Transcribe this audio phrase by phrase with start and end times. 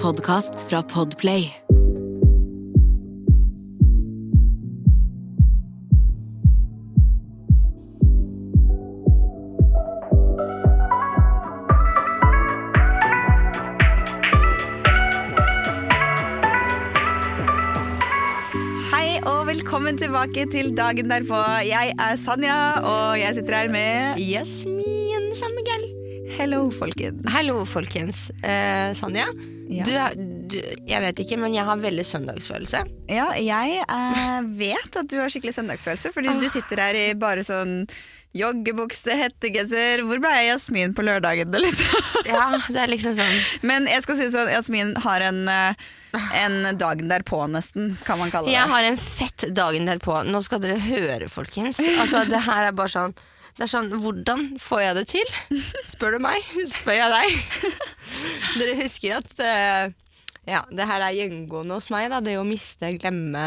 [0.00, 1.50] podkast fra Podplay.
[18.88, 19.20] Hei
[19.50, 21.36] velkommen tilbake til dagen derpå.
[21.68, 25.88] Jeg er Sanja, og jeg sitter her med Jasmin Samuel.
[26.40, 27.32] Hello, folkens.
[27.36, 28.30] Hello, folkens.
[28.40, 29.28] Eh, Sanja,
[29.70, 29.84] Ja.
[29.86, 30.56] du, du,
[30.88, 32.82] jeg vet ikke, men jeg har veldig søndagsfølelse.
[33.10, 37.44] Ja, jeg eh, vet at du har skikkelig søndagsfølelse, fordi du sitter her i bare
[37.46, 37.84] sånn
[38.36, 40.04] joggebukse, hettegenser.
[40.06, 42.06] Hvor ble jeg Jasmin på lørdagen, liksom?
[42.30, 45.88] Ja, det er liksom sånn Men jeg skal si sånn, Jasmin har en, eh,
[46.38, 48.54] en dagen derpå, nesten, kan man kalle det.
[48.58, 50.20] Jeg har en fett dagen derpå.
[50.28, 51.80] Nå skal dere høre, folkens.
[51.96, 53.16] Altså, det her er bare sånn
[53.56, 55.32] det er sånn, Hvordan får jeg det til?
[55.90, 56.46] Spør du meg?
[56.74, 57.66] Spør jeg deg?
[58.60, 59.98] Dere husker at uh,
[60.48, 63.46] ja, det her er gjengående hos meg, da, det å miste, glemme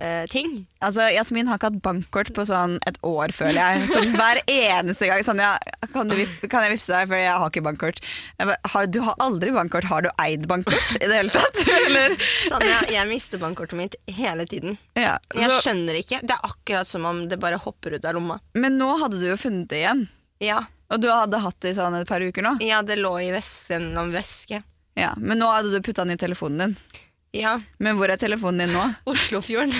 [0.00, 0.54] eh, ting.
[0.80, 3.88] Altså, Jasmin har ikke hatt bankkort på sånn et år, føler jeg.
[3.92, 5.22] Så hver eneste gang.
[5.26, 5.52] Sånn, ja,
[5.92, 6.16] kan, du,
[6.50, 8.00] kan jeg vippse deg, for jeg har ikke bankkort.
[8.40, 9.88] Jeg bare, har, du har aldri bankkort.
[9.92, 11.60] Har du eid bankkort i det hele tatt?
[11.86, 12.16] Eller?
[12.48, 14.78] Sanja, jeg mister bankkortet mitt hele tiden.
[14.98, 16.22] Ja, Jeg skjønner ikke.
[16.24, 18.40] Det er akkurat som om det bare hopper ut av lomma.
[18.56, 20.06] men nå hadde du jo funnet det igjen.
[20.40, 22.56] Ja, Og du hadde hatt det i sånn et par uker nå.
[22.64, 24.62] ja det lå i vesken om væske.
[24.98, 27.04] Ja, men nå hadde du putta den i telefonen din.
[27.36, 28.84] Ja, Men hvor er telefonen din nå?
[29.10, 29.70] Oslofjorden.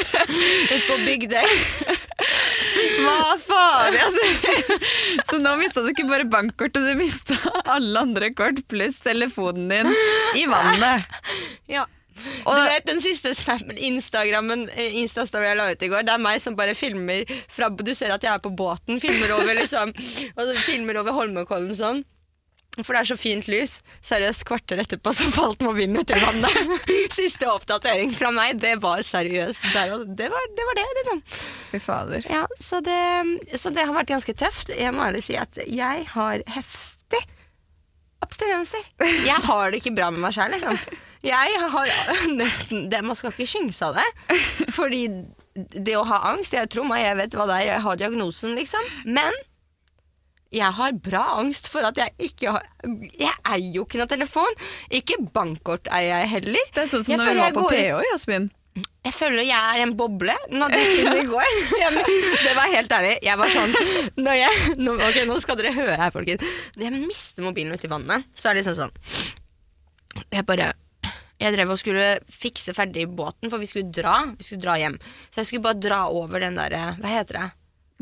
[0.74, 1.54] Ut på Bygdøy.
[3.00, 3.96] Hva faen?
[3.96, 4.76] Altså.
[5.30, 9.88] Så nå mista du ikke bare bankkortet, du mista alle andre kort pluss telefonen din
[10.36, 11.08] i vannet.
[11.72, 11.86] Ja.
[12.44, 16.12] Og- du vet den siste snappen, Instagrammen, eh, Instastory jeg la ut i går, det
[16.12, 19.56] er meg som bare filmer fra Du ser at jeg er på båten, filmer over
[19.56, 19.94] liksom
[20.36, 22.04] Og filmer over Holmenkollen sånn.
[22.86, 23.78] For det er så fint lys.
[24.06, 26.78] Seriøst, kvarter etterpå så falt mobilen i vannet.
[27.18, 29.70] Siste oppdatering fra meg, det var seriøst.
[29.74, 31.22] Der, og det, var, det var det, liksom.
[31.72, 32.30] Fy fader.
[32.30, 33.00] Ja, så det,
[33.60, 34.72] så det har vært ganske tøft.
[34.76, 37.22] Jeg må ærlig si at jeg har heftig
[38.24, 38.84] abstinenser.
[39.24, 40.78] Jeg har det ikke bra med meg sjæl, liksom.
[41.24, 41.90] Jeg har
[42.32, 44.40] nesten det, Man skal ikke skynde av det.
[44.72, 45.04] Fordi
[45.54, 47.66] det å ha angst Jeg tror meg, jeg vet hva det er.
[47.74, 48.90] Jeg har diagnosen, liksom.
[49.04, 49.36] Men
[50.50, 52.64] jeg har bra angst for at jeg ikke har
[53.14, 54.56] Jeg eier jo ikke noen telefon.
[54.90, 56.72] Ikke bankkort eier jeg heller.
[56.74, 58.48] Det er sånn som Jeg når føler var på PH, Jasmin.
[59.06, 60.34] jeg føler jeg er en boble.
[60.50, 61.54] Nå det siden i går.
[62.46, 63.14] Det var helt ærlig.
[63.28, 63.78] Jeg var sånn
[64.18, 66.58] når jeg, nå, Ok, nå skal dere høre her, folkens.
[66.74, 70.72] Når jeg mister mobilen uti vannet, så er det liksom sånn Jeg bare
[71.40, 74.98] jeg drev og skulle fikse ferdig båten, for vi skulle dra Vi skulle dra hjem.
[75.30, 77.46] Så jeg skulle bare dra over den derre Hva heter det?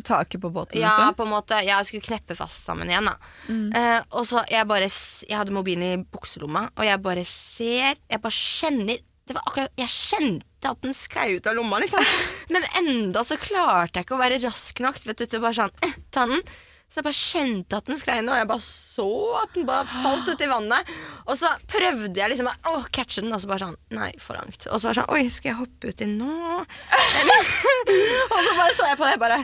[0.05, 1.15] Taket på båten, Ja, liksom.
[1.19, 1.59] på en måte.
[1.67, 3.17] Jeg skulle kneppe fast sammen igjen, da.
[3.49, 8.21] Eh, og så jeg bare Jeg hadde mobilen i bukselomma, og jeg bare ser Jeg
[8.23, 8.99] bare kjenner
[9.29, 12.01] det var akkurat, Jeg kjente at den sklei ut av lomma, liksom.
[12.55, 15.75] Men enda så klarte jeg ikke å være rask nok vet du, til bare sånn
[15.85, 16.41] eh, ta den.
[16.89, 19.09] Så jeg bare kjente at den sklei ned, og jeg bare så
[19.43, 20.89] at den bare falt ut i vannet.
[21.29, 24.65] Og så prøvde jeg liksom å catche den, og så bare sånn Nei, for langt.
[24.73, 26.33] Og så var det sånn Oi, skal jeg hoppe uti nå?
[28.33, 29.43] Og så bare så jeg på det, bare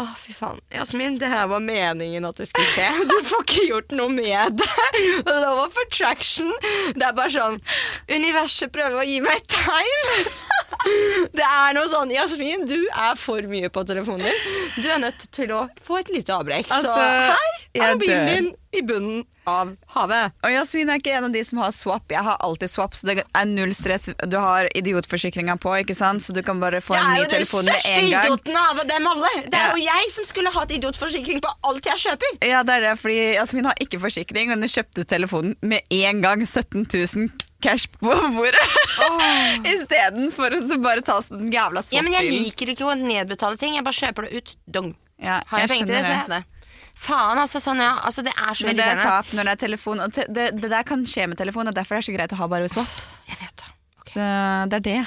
[0.00, 0.60] å, fy faen.
[0.72, 2.86] Jasmin, det her var meningen at det skulle skje.
[3.10, 4.68] Du får ikke gjort noe med det.
[5.28, 6.48] Love of attraction.
[6.96, 7.58] Det er bare sånn
[8.08, 10.32] Universet prøver å gi meg et tegn.
[11.36, 14.56] Det er noe sånn Jasmin, du er for mye på telefonen din.
[14.82, 16.72] Du er nødt til å få et lite avbrekk.
[16.72, 20.32] Altså, så her er mobilen din i bunnen av havet.
[20.46, 22.12] Og Jasmin er ikke en av de som har swap.
[22.14, 24.08] Jeg har alltid swap, så det er null stress.
[24.30, 26.22] Du har idiotforsikringa på, ikke sant?
[26.24, 28.08] så du kan bare få en ny telefon med en gang.
[28.08, 29.32] Jeg er jo den største idioten av dem alle.
[29.44, 29.76] Det er Ja.
[29.76, 32.36] jo jeg som skulle hatt idiotforsikring på alt jeg kjøper.
[32.48, 36.20] Ja, det er det, fordi Jasmin har ikke forsikring, og hun kjøpte telefonen med en
[36.22, 37.28] gang 17 000
[37.62, 38.58] cash på bordet.
[39.04, 39.20] Oh.
[39.74, 43.76] Istedenfor å så bare ta den jævla Ja, men jeg liker ikke å nedbetale ting.
[43.76, 44.56] Jeg bare kjøper det ut.
[44.66, 44.94] Dong.
[45.22, 46.42] Ja, Har jeg, penger til det, så har jeg det.
[47.02, 47.60] Faen, altså.
[47.62, 47.96] Sånn, ja.
[48.06, 50.02] altså det er så Men det er tap når det er telefon.
[50.04, 52.34] Og te det, det der kan skje med telefon, og derfor er det så greit
[52.36, 52.98] å ha bare swap.
[53.30, 53.70] Jeg vet det.
[54.12, 54.26] Så
[54.70, 54.98] det er det.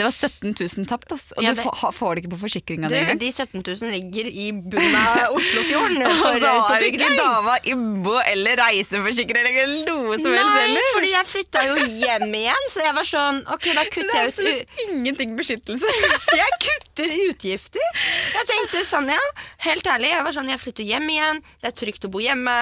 [0.00, 1.26] Det var 17 000 tapt, ass.
[1.36, 3.18] Og Ja, du får, får det ikke på forsikringa di engang.
[3.20, 6.00] de 17 000 ligger i bunnen av Oslofjorden.
[6.08, 10.80] Og så har ikke dama Imbo eller reiseforsikring eller noe som helst heller.
[10.80, 14.14] Nei, fordi jeg flytta jo hjem igjen, så jeg var sånn Ok, da Det kutter
[14.16, 15.92] er jeg ut absolutt ingenting beskyttelse.
[16.40, 18.00] Jeg kutter utgifter.
[18.34, 19.20] Jeg tenkte sånn, ja.
[19.66, 21.40] Helt ærlig, jeg var sånn, jeg flytter hjem igjen.
[21.60, 22.54] Det er trygt å bo hjemme.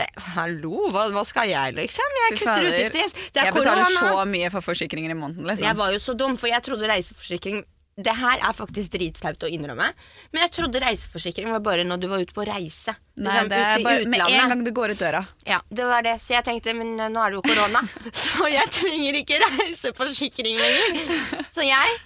[0.00, 2.16] Eh, hallo, hva, hva skal jeg, liksom?
[2.22, 3.18] Jeg kutter utgifter.
[3.34, 5.44] Er Jeg betaler så mye for forsikringer i måneden.
[5.48, 5.66] Liksom.
[5.66, 7.62] Jeg var jo så dum, for jeg trodde reiseforsikring
[8.00, 9.90] det her er faktisk dritflaut å innrømme,
[10.32, 12.94] men jeg trodde reiseforsikring var bare når du var ute på reise.
[13.20, 15.20] Nei, Liksom, det er bare med en gang du går ut døra.
[15.44, 16.14] Ja, det var det.
[16.22, 17.82] Så jeg tenkte, men eh, nå er det jo korona,
[18.24, 21.44] så jeg trenger ikke reiseforsikring lenger.
[21.52, 21.98] Så jeg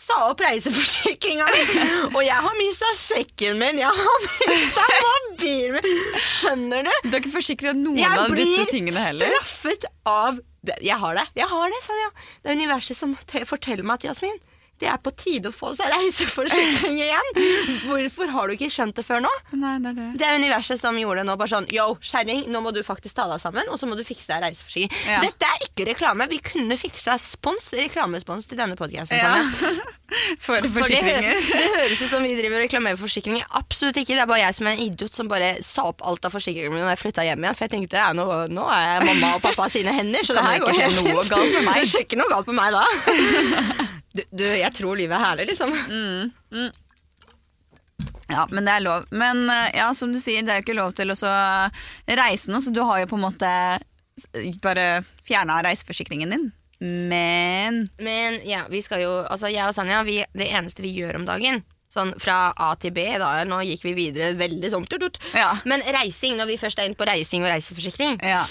[0.00, 1.64] sa opp reiseforsikringa mi,
[2.16, 6.20] og jeg har mista sekken min, jeg har mista mobilen min.
[6.36, 6.92] Skjønner du?
[7.06, 9.28] Du har ikke forsikra noen Jeg av disse tingene heller.
[9.28, 10.76] Jeg blir straffet av det.
[10.84, 11.26] Jeg har det.
[11.38, 12.08] Jeg har det, Sonja.
[12.40, 13.16] Det er universet som
[13.48, 14.40] forteller meg at Jasmin,
[14.80, 17.30] det er på tide å få seg reiseforsikring igjen.
[17.84, 19.30] Hvorfor har du ikke skjønt det før nå?
[19.60, 20.08] Nei, det er det.
[20.20, 21.36] Det er universet som gjorde det nå.
[21.40, 24.04] Bare sånn, yo, kjerring, nå må du faktisk ta deg sammen, og så må du
[24.08, 24.92] fikse deg reiseforsikring.
[25.04, 25.20] Ja.
[25.26, 26.28] Dette er ikke reklame.
[26.32, 29.20] Vi kunne fiksa spons, reklamespons til denne podkasten.
[29.20, 29.36] Ja.
[30.42, 31.36] For For det, forsikringer.
[31.54, 33.44] det høres ut som vi driver og reklamerer for forsikringer.
[33.60, 34.16] Absolutt ikke.
[34.16, 36.72] Det er bare jeg som er en idiot som bare sa opp alt av forsikringene
[36.74, 37.54] mine når jeg flytta hjem igjen.
[37.60, 40.64] For jeg tenkte ja, nå, nå er mamma og pappa sine hender, så det her
[40.64, 41.30] går helt fint.
[41.70, 43.86] Det skjer ikke noe galt med meg da.
[44.10, 45.74] Du, du, jeg tror livet er herlig, liksom.
[48.30, 49.06] Ja, men det er lov.
[49.10, 51.30] Men eh, ja, som du sier, det er jo ikke lov til å så
[52.06, 53.52] reise nå, så du har jo på en måte
[54.62, 54.86] bare
[55.26, 56.48] fjerna reiseforsikringen din.
[56.80, 61.18] Men Men ja, vi skal jo Altså, jeg og Sanja, vi, det eneste vi gjør
[61.18, 61.58] om dagen
[61.92, 64.86] Sånn fra A til B, da, nå gikk vi videre veldig sånn.
[65.34, 65.50] Ja.
[65.68, 68.44] Men reising, når vi først er inne på reising og reiseforsikring ja.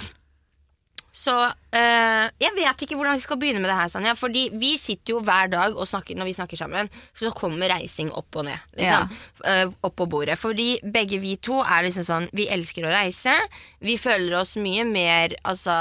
[1.19, 1.33] Så
[1.75, 4.13] eh, jeg vet ikke hvordan vi skal begynne med det her, Sanja.
[4.15, 6.87] Fordi vi sitter jo hver dag og snakker når vi snakker sammen,
[7.17, 8.69] så kommer reising opp og ned.
[8.77, 9.17] Liksom,
[9.49, 10.37] Eh, opp på bordet.
[10.39, 13.35] Fordi begge vi to er liksom sånn Vi elsker å reise.
[13.83, 15.75] Vi føler oss mye mer altså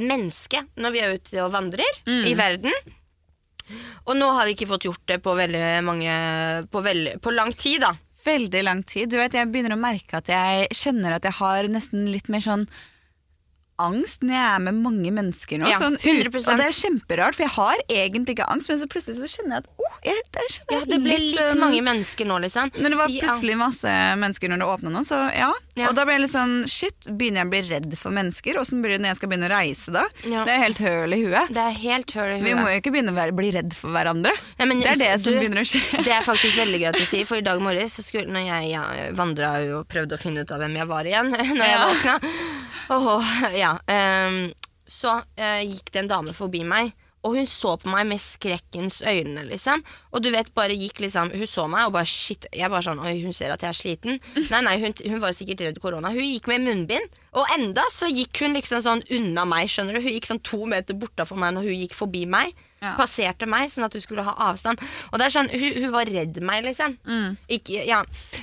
[0.00, 2.72] menneske når vi er ute og vandrer i verden.
[4.04, 6.14] Og nå har vi ikke fått gjort det på veldig mange
[6.72, 7.94] På, veld, på lang tid, da.
[8.24, 9.08] Veldig lang tid.
[9.12, 12.44] Du vet, Jeg begynner å merke at jeg kjenner at jeg har nesten litt mer
[12.44, 12.66] sånn
[13.82, 15.68] angst når jeg er med mange mennesker nå.
[15.70, 16.48] Ja, sånn, 100%.
[16.50, 19.58] Og det er kjemperart, for jeg har egentlig ikke angst, men så plutselig så kjenner
[19.58, 22.72] jeg at oh, jeg, jeg kjenner Ja, det ble litt sånn- mange mennesker nå, liksom.
[22.78, 25.50] Når det var plutselig masse mennesker når det åpna nå, så ja.
[25.74, 25.88] Ja.
[25.90, 28.60] Og da ble jeg litt sånn shit, begynner jeg å bli redd for mennesker?
[28.62, 30.04] Åssen blir det når jeg skal begynne å reise da?
[30.22, 30.44] Ja.
[30.46, 31.50] Det er helt høl i huet.
[31.54, 32.46] Det er helt høl i huet.
[32.46, 34.34] Vi må jo ikke begynne å være, bli redd for hverandre.
[34.60, 35.82] Nei, men det er det som begynner å skje.
[36.06, 38.84] Det er faktisk veldig gøy at du sier, for i dag morges når jeg ja,
[39.18, 42.16] vandra og prøvde å finne ut av hvem jeg var igjen, når jeg våkna
[42.90, 44.52] Åh, ja, Um,
[44.86, 46.90] Så uh, gikk det en dame forbi meg,
[47.24, 49.80] og hun så på meg med skrekkens øyne, liksom.
[50.12, 52.44] Og du vet, bare gikk liksom Hun så meg og bare shit.
[52.52, 54.20] Jeg bare sånn Oi, hun ser at jeg er sliten.
[54.50, 56.12] Nei, nei, hun, hun var sikkert redd korona.
[56.12, 57.16] Hun gikk med munnbind.
[57.32, 60.04] Og enda så gikk hun liksom sånn unna meg, skjønner du.
[60.04, 62.52] Hun gikk sånn to meter bortafor meg når hun gikk forbi meg.
[62.84, 62.94] Ja.
[62.98, 64.82] Passerte meg, sånn at hun skulle ha avstand.
[65.10, 66.98] Og det er sånn, hun, hun var redd meg, liksom.
[67.56, 68.02] Ikke, ja.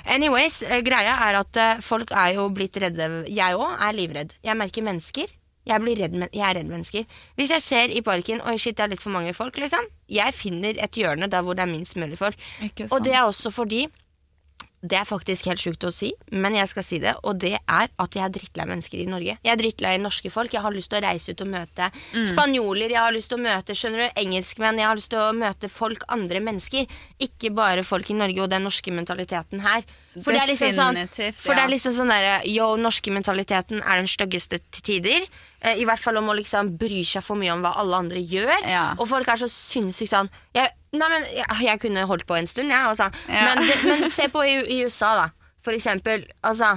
[0.10, 3.12] Anyways, eh, greia er at eh, folk er jo blitt redde.
[3.30, 4.34] Jeg òg er livredd.
[4.48, 5.30] Jeg merker mennesker.
[5.70, 7.04] Jeg, blir redd, jeg er redd mennesker.
[7.38, 9.86] Hvis jeg ser i parken Oi shit, det er litt for mange folk, liksom.
[10.10, 12.40] Jeg finner et hjørne der hvor det er minst mulig folk.
[12.90, 13.84] Og det er også fordi
[14.82, 17.14] det er faktisk helt sjukt å si, men jeg skal si det.
[17.30, 19.38] Og det er at jeg er drittlei mennesker i Norge.
[19.38, 20.54] Jeg er drittlei norske folk.
[20.56, 21.90] Jeg har lyst til å reise ut og møte
[22.32, 22.90] spanjoler.
[22.90, 24.82] Jeg har lyst til å møte skjønner du, engelskmenn.
[24.82, 26.90] Jeg har lyst til å møte folk, andre mennesker.
[27.22, 29.86] Ikke bare folk i Norge og den norske mentaliteten her.
[30.12, 30.98] For det liksom sånn,
[31.40, 35.28] for det er liksom sånn derre Yo, norske mentaliteten er den styggeste til tider.
[35.62, 38.20] Eh, I hvert fall om å liksom bry seg for mye om hva alle andre
[38.20, 38.52] gjør.
[38.68, 38.90] Ja.
[38.98, 42.50] Og folk er så sinnssykt sånn jeg, Nei, men jeg, jeg kunne holdt på en
[42.52, 42.84] stund, jeg.
[42.84, 43.08] altså.
[43.32, 43.46] Ja.
[43.48, 45.54] Men, det, men se på i, i USA, da.
[45.64, 46.26] For eksempel.
[46.44, 46.74] Altså,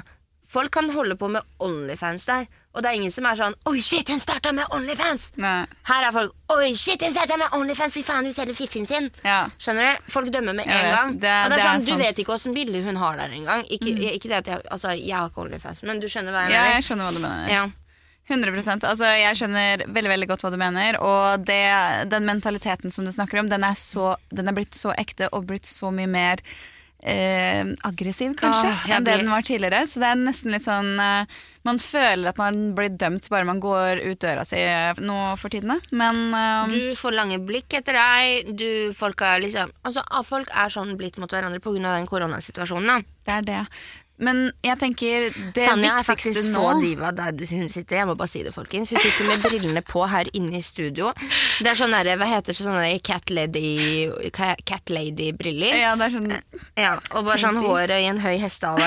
[0.46, 2.46] folk kan holde på med Onlyfans der.
[2.74, 5.28] Og det er ingen som er sånn Oi, shit, hun starta med Onlyfans!
[5.38, 5.60] Nei.
[5.86, 7.94] Her er folk Oi, shit, hun starta med Onlyfans!
[7.94, 9.06] Fy faen, hun selger fiffen sin!
[9.22, 9.44] Ja.
[9.62, 10.10] Skjønner du?
[10.10, 10.94] Folk dømmer med en vet.
[10.96, 11.14] gang.
[11.22, 12.00] Det- og det er det er sånn, Du sant.
[12.00, 12.04] Mm.
[12.06, 13.62] vet ikke åssen bilde hun har der engang.
[13.70, 16.52] Ikke, ikke det at jeg Altså, jeg har ikke Onlyfans, men du skjønner hva jeg
[16.56, 16.74] Ja, mener?
[16.74, 17.48] jeg skjønner hva du mener.
[17.54, 17.64] Ja.
[18.26, 20.96] 100 altså Jeg skjønner veldig veldig godt hva du mener.
[21.04, 24.94] Og det, den mentaliteten som du snakker om, den er, så, den er blitt så
[24.96, 26.40] ekte og blitt så mye mer
[27.04, 29.82] eh, aggressiv, kanskje, Åh, enn det den var tidligere.
[29.86, 31.26] Så det er nesten litt sånn eh,
[31.64, 35.52] Man føler at man blir dømt bare man går ut døra si eh, nå for
[35.52, 35.78] tidene.
[35.96, 36.72] Men um...
[36.74, 38.52] Du får lange blikk etter deg.
[38.52, 41.80] Du, folk er liksom Altså, folk er sånn blitt mot hverandre pga.
[41.94, 42.88] den koronasituasjonen.
[42.88, 43.60] da det er det.
[44.22, 45.24] Men jeg tenker
[45.56, 47.96] det Sanja er faktisk nå så diva der hun sitter.
[47.98, 48.92] Jeg må bare si det, folkens.
[48.94, 51.10] Hun sitter med brillene på her inne i studio.
[51.58, 52.60] Det er sånn derre Hva heter det?
[52.60, 54.94] Sånne cat lady-briller.
[54.94, 55.74] Lady-briller.
[55.80, 56.30] Ja, det er sånn
[56.78, 58.86] Ja, og bare sånn håret i en høy hestehale.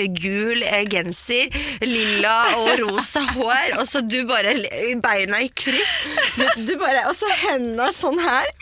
[0.20, 3.78] gul genser, lilla og rosa hår.
[3.78, 4.56] Og så du bare
[5.04, 5.94] beina i kryss.
[6.34, 8.50] Du, du bare, og så hendene sånn her.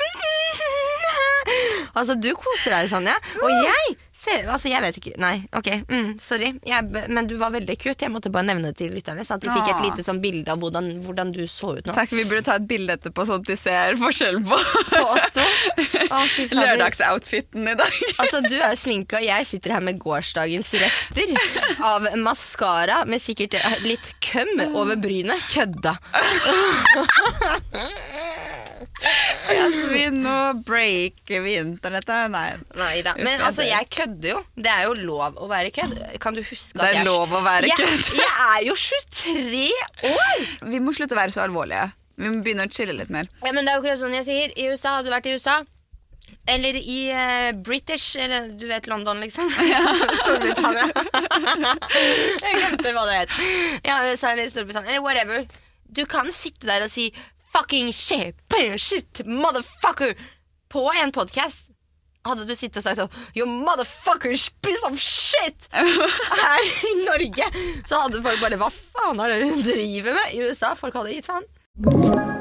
[1.96, 3.14] Altså, du koser deg, Sanja.
[3.40, 3.96] Og jeg
[4.28, 6.52] ser Altså, jeg vet ikke Nei, ok, mm, sorry.
[6.66, 8.04] Jeg, men du var veldig cute.
[8.04, 10.52] Jeg måtte bare nevne det til lytterne, sånn at de fikk et lite sånn bilde
[10.52, 11.94] av hvordan, hvordan du så ut nå.
[11.96, 14.58] Takk, vi burde ta et bilde etterpå, sånn at de ser forskjellen på
[14.92, 15.46] På oss to.
[16.58, 17.98] Lørdagsoutfiten i dag.
[18.18, 21.34] Altså, du er sminka, jeg sitter her med gårsdagens rester
[21.84, 25.44] av maskara med sikkert litt køm over brynet.
[25.52, 25.96] Kødda.
[29.58, 32.32] Jasmin, nå breaker vi internettet.
[32.34, 32.48] Nei.
[32.78, 33.14] Nei da.
[33.18, 34.42] Men altså, jeg kødder jo.
[34.56, 35.96] Det er jo lov å være kødd.
[36.22, 38.12] Kan du huske at jeg Det er lov å være kødd.
[38.18, 39.64] Jeg er jo 23
[40.12, 40.44] år!
[40.74, 41.88] Vi må slutte å være så alvorlige.
[42.18, 43.30] Vi må begynne å chille litt mer.
[43.46, 44.54] Ja, men det er jo akkurat sånn jeg sier.
[44.58, 45.60] I USA, hadde du vært i USA
[46.48, 49.50] eller i uh, British, eller du vet London, liksom.
[49.72, 49.82] Ja.
[50.22, 50.88] Storbritannia.
[52.44, 53.34] jeg glemte hva det het.
[53.84, 55.44] Ja, USA eller Storbritannia, eller whatever.
[55.84, 57.10] Du kan sitte der og si
[57.52, 58.36] fucking shit,
[58.76, 60.14] shit, motherfucker
[60.68, 61.70] på en podkast.
[62.26, 65.68] Hadde du sittet og sagt sånn You motherfuckers piece of shit!
[65.72, 67.46] Her i Norge
[67.88, 70.34] så hadde folk bare Hva faen er det du driver med?
[70.34, 72.37] I USA, folk hadde gitt faen.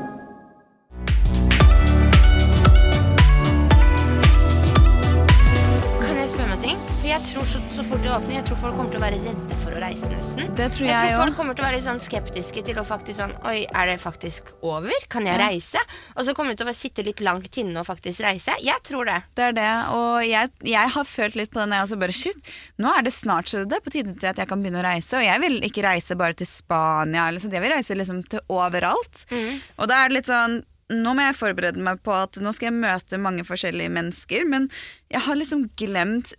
[7.07, 9.17] For jeg tror så, så fort det åpner, jeg tror folk kommer til å være
[9.23, 10.49] redde for å reise nesten.
[10.59, 12.79] Det tror Jeg jeg tror folk folk kommer til å være litt sånn skeptiske til
[12.81, 15.05] å faktisk sånn Oi, er det faktisk over?
[15.07, 15.79] Kan jeg reise?
[16.17, 18.57] Og så kommer de til å sitte litt langt inne og faktisk reise.
[18.59, 19.21] Jeg tror det.
[19.39, 22.15] Det er det, og jeg, jeg har følt litt på det når jeg også bare
[22.17, 22.51] Shit,
[22.83, 24.87] nå er det snart så det er på tide til at jeg kan begynne å
[24.89, 25.15] reise.
[25.15, 27.55] Og jeg vil ikke reise bare til Spania, eller sånt.
[27.55, 29.23] jeg vil reise liksom til overalt.
[29.31, 30.59] Og da er det litt sånn
[30.91, 34.69] nå må jeg forberede meg på at nå skal jeg møte mange forskjellige mennesker, men
[35.11, 36.35] jeg har liksom glemt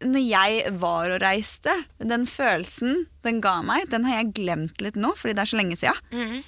[0.00, 4.96] når jeg var og reiste, den følelsen den ga meg, den har jeg glemt litt
[4.96, 6.42] nå, fordi det er så lenge siden.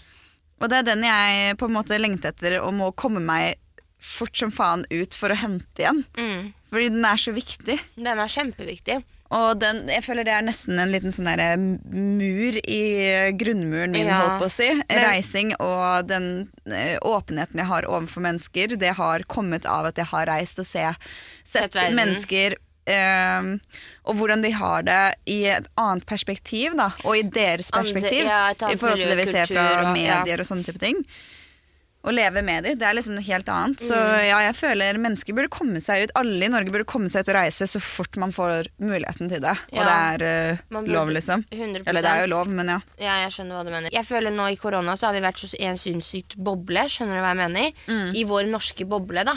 [0.63, 3.59] Og det er den jeg på en måte lengter etter og må komme meg
[4.03, 6.05] fort som faen ut for å hente igjen.
[6.19, 6.53] Mm.
[6.73, 7.77] Fordi den er så viktig.
[7.97, 9.03] Den er kjempeviktig.
[9.33, 12.81] Og den, jeg føler det er nesten en liten sånn derre mur i
[13.41, 14.19] grunnmuren min, Ja.
[14.21, 14.69] holdt på å si.
[14.93, 16.27] Reising og den
[16.67, 20.69] eh, åpenheten jeg har overfor mennesker, det har kommet av at jeg har reist og
[20.69, 20.85] se,
[21.45, 23.43] sett, Sett mennesker eh,
[24.05, 26.91] og hvordan de har det i et annet perspektiv, da.
[27.05, 28.25] Og i deres Andre- perspektiv.
[28.27, 30.19] ja, I forhold til det vi ser fra miljø, og- ja.
[30.25, 31.05] medier og sånne type ting.
[32.03, 33.79] Å leve med dem, det er liksom noe helt annet.
[33.79, 34.27] Så Mm.
[34.27, 36.11] ja, jeg føler mennesker burde komme seg ut.
[36.17, 39.39] Alle i Norge burde komme seg ut og reise så fort man får muligheten til
[39.39, 39.57] det.
[39.71, 41.45] Og det er uh, burde- lov, liksom.
[41.53, 42.81] 100 Eller det er jo lov, men ja.
[42.99, 43.91] Ja, jeg skjønner hva du mener.
[43.93, 47.15] Jeg føler nå i korona så har vi vært så- i en sinnssykt boble, skjønner
[47.15, 47.73] du hva jeg mener?
[47.87, 48.17] Mm.
[48.17, 49.35] I vår norske boble, da.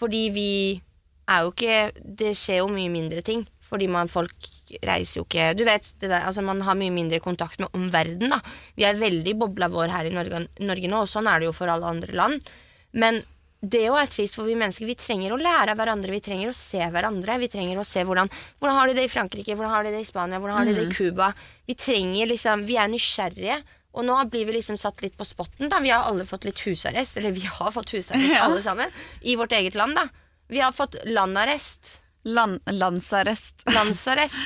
[0.00, 0.82] Fordi vi
[1.30, 3.46] er jo ikke Det skjer jo mye mindre ting.
[3.70, 4.50] Fordi man, folk
[4.82, 8.34] reiser jo ikke Du vet, det der, altså man har mye mindre kontakt med omverdenen,
[8.34, 8.40] da.
[8.78, 11.56] Vi er veldig bobla vår her i Norge, Norge nå, og sånn er det jo
[11.56, 12.50] for alle andre land.
[12.98, 13.22] Men
[13.60, 16.14] det jo er trist, for vi mennesker vi trenger å lære av hverandre.
[16.14, 17.36] Vi trenger å se hverandre.
[17.42, 20.00] Vi trenger å se hvordan, hvordan har de det i Frankrike, hvordan har de det
[20.00, 21.28] i Spania, hvordan har de det i Cuba.
[21.68, 23.60] Vi trenger liksom, vi er nysgjerrige.
[23.90, 25.68] Og nå blir vi liksom satt litt på spotten.
[25.68, 27.18] da Vi har alle fått litt husarrest.
[27.20, 28.96] Eller vi har fått husarrest, alle sammen.
[29.20, 30.08] I vårt eget land, da.
[30.50, 32.00] Vi har fått landarrest.
[32.24, 33.62] Land, landsarrest.
[33.74, 34.36] Landsarrest.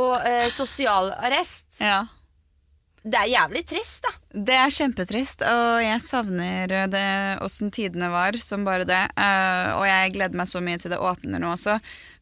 [0.00, 1.66] Og eh, sosialarrest.
[1.78, 2.06] Ja.
[3.00, 4.10] Det er jævlig trist, da.
[4.48, 7.04] Det er kjempetrist, og jeg savner det
[7.44, 9.00] åssen tidene var som bare det.
[9.16, 11.78] Eh, og jeg gleder meg så mye til det åpner nå også.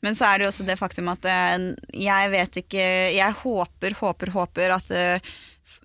[0.06, 1.56] Men så er det jo også det faktum at eh,
[1.98, 2.86] jeg vet ikke
[3.16, 5.34] Jeg håper, håper, håper at eh,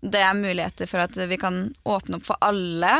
[0.01, 2.93] det er muligheter for at vi kan åpne opp for alle.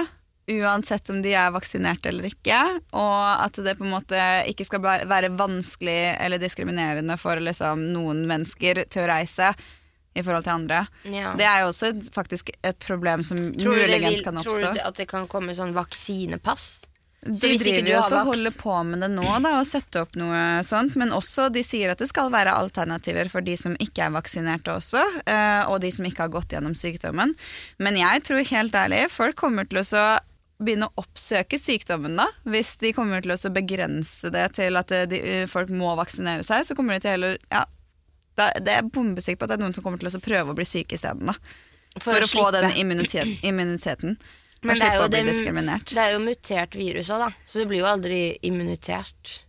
[0.52, 2.58] Uansett om de er vaksinert eller ikke.
[2.92, 4.20] Og at det på en måte
[4.52, 9.54] ikke skal være vanskelig eller diskriminerende for liksom, noen mennesker til å reise
[10.14, 10.82] i forhold til andre.
[11.10, 11.32] Ja.
[11.40, 14.80] Det er jo også et- faktisk et problem som Tror muligens vil, kan tror du
[14.84, 16.84] at det kan komme sånn vaksinepass?
[17.24, 20.60] De driver jo også og holder på med det nå, da, og setter opp noe
[20.68, 20.98] sånt.
[21.00, 24.76] Men også de sier at det skal være alternativer for de som ikke er vaksinerte
[24.76, 25.00] også.
[25.26, 27.34] eh, Og de som ikke har gått gjennom sykdommen.
[27.80, 30.20] Men jeg tror helt ærlig folk kommer til å så
[30.66, 32.28] begynne å oppsøke sykdommen da.
[32.50, 36.46] Hvis de kommer til å begrense det til at eh, de, eh, folk må vaksinere
[36.48, 37.66] seg, så kommer de til heller ja,
[38.40, 40.68] Det er bombesikker på at det er noen som kommer til å prøve å bli
[40.68, 41.30] syke isteden.
[41.32, 41.38] da.
[42.02, 44.18] For, å, få den immunitet, immuniteten.
[44.64, 45.22] Men det er, jo å det,
[45.92, 47.46] det er jo mutert virus òg, da.
[47.46, 49.42] Så det blir jo aldri immunitert.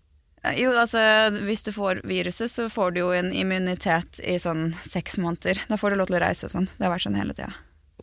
[0.59, 1.01] Jo, altså
[1.47, 5.63] Hvis du får viruset, så får du jo en immunitet i sånn seks måneder.
[5.71, 6.69] Da får du lov til å reise og sånn.
[6.77, 7.55] Det har vært sånn hele tida.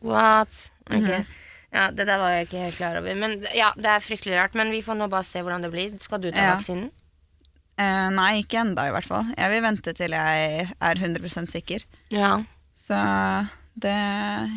[0.01, 0.63] What?
[0.89, 0.97] Ok.
[0.97, 1.27] Mhm.
[1.73, 3.15] Ja, Det der var jeg ikke helt klar over.
[3.15, 4.55] Men ja, Det er fryktelig rart.
[4.59, 5.93] Men vi får nå bare se hvordan det blir.
[6.03, 6.55] Skal du ta Ja.
[6.57, 6.89] vaksinen?
[7.79, 9.25] Eh, nei, ikke enda i hvert fall.
[9.37, 11.83] Jeg vil vente til jeg er 100% sikker.
[12.11, 12.43] Ja.
[12.77, 12.97] Så
[13.81, 13.93] Det,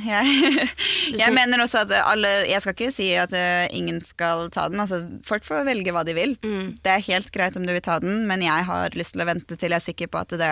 [0.04, 0.68] jeg,
[1.22, 4.80] jeg mener også at alle Jeg skal ikke si at eh, ingen skal ta den.
[4.82, 6.34] Altså, folk får velge hva de vil.
[6.42, 6.80] Mm.
[6.82, 9.28] Det er helt greit om du vil ta den, men jeg har lyst til å
[9.30, 10.50] vente til jeg er sikker på at det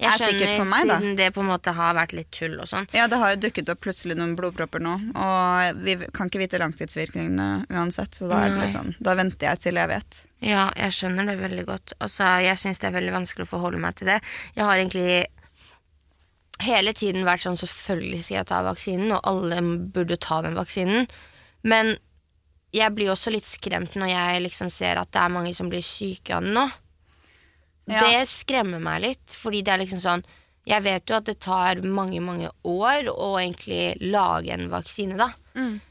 [0.00, 0.96] Jeg er sikkert for meg, da.
[1.00, 2.88] siden det på en måte har vært litt tull og sånn.
[2.96, 6.60] Ja, det har jo dukket opp plutselig noen blodpropper nå, og vi kan ikke vite
[6.62, 10.22] langtidsvirkningene uansett, så da er det litt sånn Da venter jeg til jeg vet.
[10.40, 11.94] Ja, jeg skjønner det veldig godt.
[12.00, 14.20] Altså, jeg syns det er veldig vanskelig å forholde meg til det.
[14.56, 15.18] Jeg har egentlig
[16.64, 19.60] hele tiden vært sånn selvfølgelig skal jeg ta vaksinen, og alle
[19.92, 21.10] burde ta den vaksinen.
[21.60, 21.96] Men
[22.76, 25.84] jeg blir også litt skremt når jeg liksom ser at det er mange som blir
[25.84, 26.68] syke av den nå.
[27.90, 28.04] Ja.
[28.06, 30.22] Det skremmer meg litt, fordi det er liksom sånn
[30.68, 35.32] Jeg vet jo at det tar mange, mange år å egentlig lage en vaksine, da.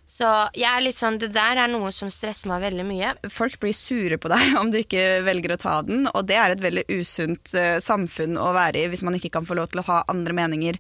[0.08, 3.10] Så jeg er litt sånn Det der er noe som stresser meg veldig mye.
[3.34, 6.53] Folk blir sure på deg om du ikke velger å ta den, og det er
[6.56, 9.82] et veldig usunt uh, samfunn å være i hvis man ikke kan få lov til
[9.84, 10.79] å ha andre meninger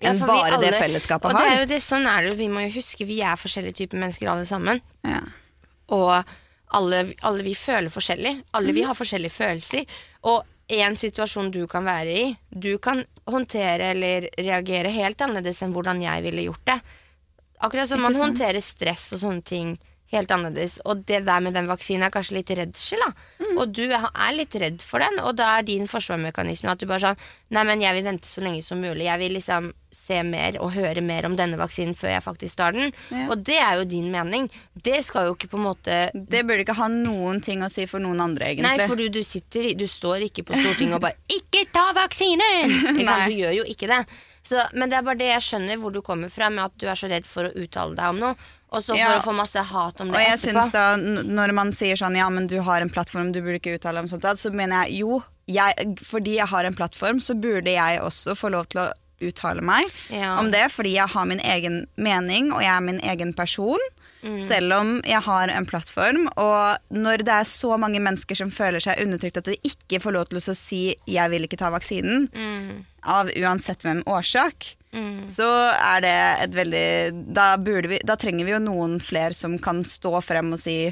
[0.00, 2.36] enn ja, bare bare det fellesskapet fellesskapet og det er jo det, sånn er det.
[2.38, 4.80] Vi må jo huske vi er forskjellige typer mennesker alle sammen.
[5.04, 5.20] Ja.
[5.92, 6.14] Og
[6.78, 8.32] alle, alle vi føler forskjellig.
[8.54, 8.78] Alle Mhm.
[8.78, 9.84] vi har forskjellige følelser.
[10.30, 15.74] Og en situasjon du kan være i, du kan håndtere eller reagere helt annerledes enn
[15.74, 16.78] hvordan jeg ville gjort det.
[17.60, 19.74] Akkurat som man håndterer stress og sånne ting
[20.14, 20.78] helt annerledes.
[20.86, 23.10] Og det der med den vaksinen er kanskje litt redsel, da.
[23.50, 23.58] Mm.
[23.60, 27.10] Og du er litt redd for den, og da er din forsvarsmekanisme at du bare
[27.10, 29.08] sånn Nei, men jeg vil vente så lenge som mulig.
[29.08, 32.76] Jeg vil liksom se mer og høre mer om denne vaksinen før jeg faktisk tar
[32.76, 32.92] den.
[33.10, 33.24] Ja.
[33.26, 34.46] Og det er jo din mening.
[34.70, 37.88] Det skal jo ikke på en måte Det burde ikke ha noen ting å si
[37.90, 38.70] for noen andre, egentlig.
[38.70, 42.94] Nei, for du, du sitter Du står ikke på Stortinget og bare 'Ikke ta vaksinen!'
[43.02, 44.04] Du gjør jo ikke det.
[44.46, 46.86] Så, men det er bare det jeg skjønner hvor du kommer fra med at du
[46.88, 48.50] er så redd for å uttale deg om noe.
[48.72, 49.18] Og så for Ja.
[49.18, 50.62] å få masse hat om det Og jeg etterpå.
[50.62, 53.74] synes da, når man sier sånn ja, men du har en plattform, du burde ikke
[53.78, 57.66] uttale om sånt, så mener jeg jo, jeg, fordi jeg har en plattform, så burde
[57.74, 60.38] jeg også få lov til å uttale meg Ja.
[60.38, 63.78] om det, fordi jeg har min egen mening, og jeg er min egen person.
[64.22, 64.38] Mm.
[64.38, 68.78] Selv om jeg har en plattform, og når det er så mange mennesker som føler
[68.78, 72.28] seg undertrykt at de ikke får lov til å si 'jeg vil ikke ta vaksinen',
[72.30, 72.84] Mm.
[73.02, 75.22] av uansett hvem årsak, Mm.
[75.30, 76.16] så er det
[76.46, 76.86] et veldig
[77.30, 80.90] da, burde vi, da trenger vi jo noen flere som kan stå frem og si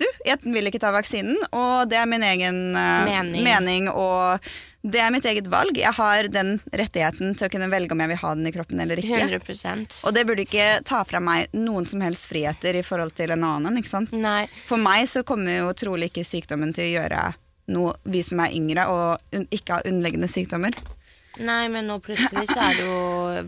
[0.00, 3.44] du, jeg vil ikke ta vaksinen, og det er min egen uh, Mening.
[3.46, 3.84] mening.
[3.92, 4.42] Og
[4.82, 5.78] det er mitt eget valg.
[5.78, 8.82] Jeg har den rettigheten til å kunne velge om jeg vil ha den i kroppen
[8.82, 9.22] eller ikke.
[9.22, 13.36] 100% Og det burde ikke ta fra meg noen som helst friheter i forhold til
[13.36, 13.78] en annen.
[13.78, 14.12] ikke sant?
[14.18, 14.48] Nei.
[14.66, 17.22] For meg så kommer jo trolig ikke sykdommen til å gjøre
[17.72, 20.74] noe, vi som er yngre og ikke har underliggende sykdommer.
[21.42, 22.98] Nei, men nå plutselig så er det jo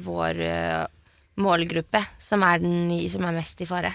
[0.09, 0.87] vår eh,
[1.43, 3.93] målgruppe som er, den, som er mest i fare.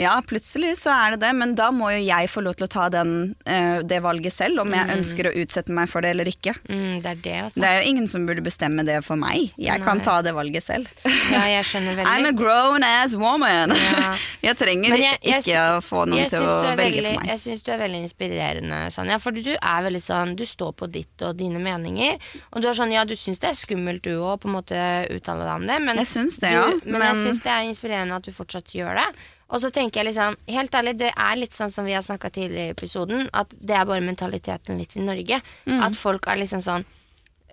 [0.00, 2.70] Ja, plutselig så er det det, men da må jo jeg få lov til å
[2.72, 6.30] ta den, eh, det valget selv, om jeg ønsker å utsette meg for det eller
[6.30, 6.54] ikke.
[6.70, 7.60] Mm, det er det, altså.
[7.60, 9.50] Det er jo ingen som burde bestemme det for meg.
[9.60, 10.88] Jeg kan ta det valget selv.
[11.30, 12.08] Ja, jeg skjønner veldig.
[12.14, 13.74] I'm a grown ass woman.
[13.76, 14.16] Ja.
[14.50, 17.28] Jeg trenger jeg- jeg ikke å få noen til å velge veldig, for meg.
[17.28, 19.18] Jeg syns du er veldig inspirerende, Sanja.
[19.20, 22.16] For du er veldig sånn Du står på ditt og dine meninger.
[22.54, 24.80] Og du er sånn, ja, du syns det er skummelt du òg, på en måte
[25.12, 25.78] uttale deg om det.
[25.84, 28.72] Men, Jeg syns det, du, ja, Men, jeg syns det er inspirerende at du fortsatt
[28.74, 29.08] gjør det.
[29.50, 32.30] Og så tenker jeg liksom, helt ærlig, det er litt sånn som vi har snakka
[32.30, 35.40] tidligere i episoden, at det er bare mentaliteten litt i Norge.
[35.66, 35.80] Mm.
[35.88, 36.86] At folk er liksom sånn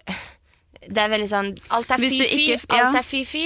[0.88, 2.44] det er veldig sånn Alt er fy-fy.
[2.54, 2.60] ja.
[2.78, 3.44] Alt er fy-fy.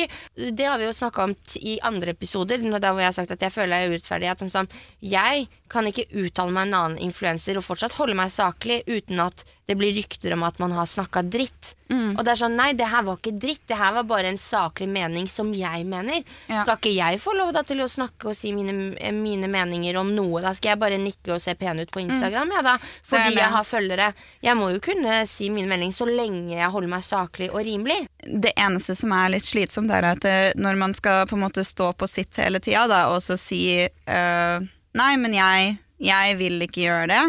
[0.57, 3.47] Det har vi jo snakka om i andre episoder, da hvor jeg har sagt at
[3.47, 4.29] jeg føler jeg er urettferdig.
[4.33, 4.69] At sånn,
[5.01, 9.45] jeg kan ikke uttale meg en annen influenser og fortsatt holde meg saklig uten at
[9.71, 11.75] det blir rykter om at man har snakka dritt.
[11.91, 12.17] Mm.
[12.17, 13.61] Og det er sånn, nei, det her var ikke dritt.
[13.69, 16.25] Det her var bare en saklig mening som jeg mener.
[16.49, 16.63] Ja.
[16.63, 18.73] Skal ikke jeg få lov da til å snakke og si mine,
[19.15, 20.41] mine meninger om noe?
[20.43, 22.75] Da skal jeg bare nikke og se pen ut på Instagram, ja da.
[23.07, 24.09] Fordi jeg har følgere.
[24.43, 28.01] Jeg må jo kunne si min mening så lenge jeg holder meg saklig og rimelig.
[28.27, 31.63] det eneste som er litt slitsomt, er at eh, når man skal på en måte
[31.67, 36.61] stå på sitt hele tida, da, og så si eh, Nei, men jeg, jeg vil
[36.67, 37.23] ikke gjøre det.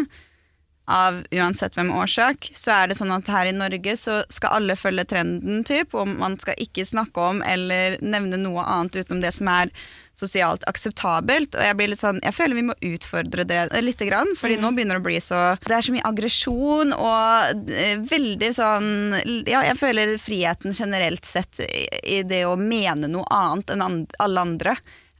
[0.83, 4.75] Av uansett hvem årsak, så er det sånn at her i Norge så skal alle
[4.75, 9.31] følge trenden, typ, og man skal ikke snakke om eller nevne noe annet utenom det
[9.31, 9.71] som er
[10.11, 11.55] sosialt akseptabelt.
[11.55, 14.73] Og jeg blir litt sånn, jeg føler vi må utfordre det litt, grann, fordi nå
[14.75, 18.89] begynner det å bli så Det er så mye aggresjon og eh, veldig sånn
[19.47, 21.85] Ja, jeg føler friheten generelt sett i,
[22.17, 24.75] i det å mene noe annet enn alle andre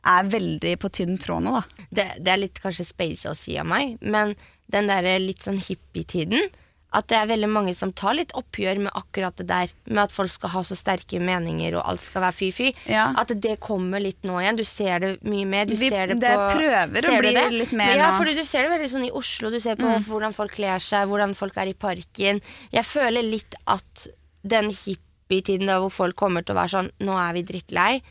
[0.05, 1.85] er veldig på tynn tråd nå, da.
[1.91, 4.35] det, det er litt kanskje space å si av meg, men
[4.73, 6.49] den der litt sånn hippietiden
[6.93, 9.71] At det er veldig mange som tar litt oppgjør med akkurat det der.
[9.89, 12.67] Med at folk skal ha så sterke meninger, og alt skal være fy-fy.
[12.85, 13.07] Ja.
[13.17, 14.59] At det kommer litt nå igjen.
[14.59, 15.65] Du ser det mye mer.
[15.65, 17.47] Du Vi- ser det, det på prøver å bli det?
[17.51, 18.13] litt mer Ja, nå.
[18.13, 18.17] Mm.
[18.19, 19.49] fordi du ser det veldig sånn i Oslo.
[19.49, 22.41] Du ser på hvordan folk kler seg, hvordan folk er i parken.
[22.71, 24.07] Jeg føler litt at
[24.45, 28.03] den hippietiden da hvor folk kommer til å være sånn Nå er vi drittlei.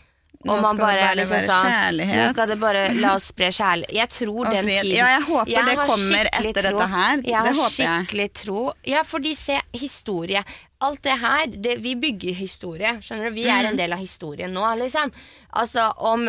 [0.45, 2.19] Nå Og man det bare, bare liksom være sånn kjærlighet.
[2.23, 3.93] Nå skal det bare La oss spre kjærlighet.
[3.95, 6.63] Jeg tror den tiden Ja, jeg håper det har kommer skikkelig tro.
[6.63, 7.17] dette her.
[7.23, 8.07] Jeg Det håper jeg.
[8.07, 8.73] skikkelig tro.
[8.85, 10.45] Ja, fordi se, historie.
[10.83, 12.97] Alt det her, det, vi bygger historie.
[13.01, 13.35] Skjønner du?
[13.37, 13.69] Vi er Mm.
[13.71, 15.13] en del av historien nå, liksom.
[15.55, 16.29] Altså, om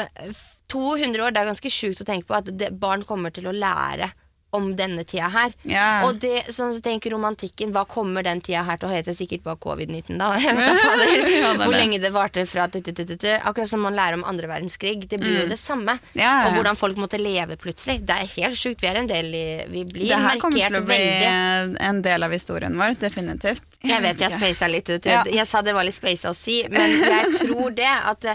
[0.69, 3.53] 200 år, det er ganske sjukt å tenke på at det, barn kommer til å
[3.53, 4.11] lære
[4.53, 5.53] om denne tida her.
[5.67, 5.87] Ja.
[6.07, 9.15] Og det, sånn så tenker romantikken, hva kommer den tida her til å hete?
[9.17, 10.31] Sikkert bare covid-19, da.
[10.43, 11.29] Jeg vet da fader.
[11.33, 13.29] Ja, Hvor lenge det varte fra tu, tu, tu, tu, tu.
[13.33, 15.07] Akkurat som man lærer om andre verdenskrig.
[15.09, 15.97] Det blir jo det samme.
[16.01, 16.19] Mm.
[16.21, 16.33] Ja.
[16.47, 18.01] Og hvordan folk måtte leve plutselig.
[18.07, 18.83] Det er helt sjukt.
[18.83, 21.79] Vi er en del i Vi blir Det her kommer til å bli veldig.
[21.89, 23.79] en del av historien vår, definitivt.
[23.83, 25.07] Jeg vet jeg spasa litt ut.
[25.09, 25.23] Ja.
[25.27, 27.89] Jeg, sa det var litt speisa å si, men jeg tror det.
[28.13, 28.25] At,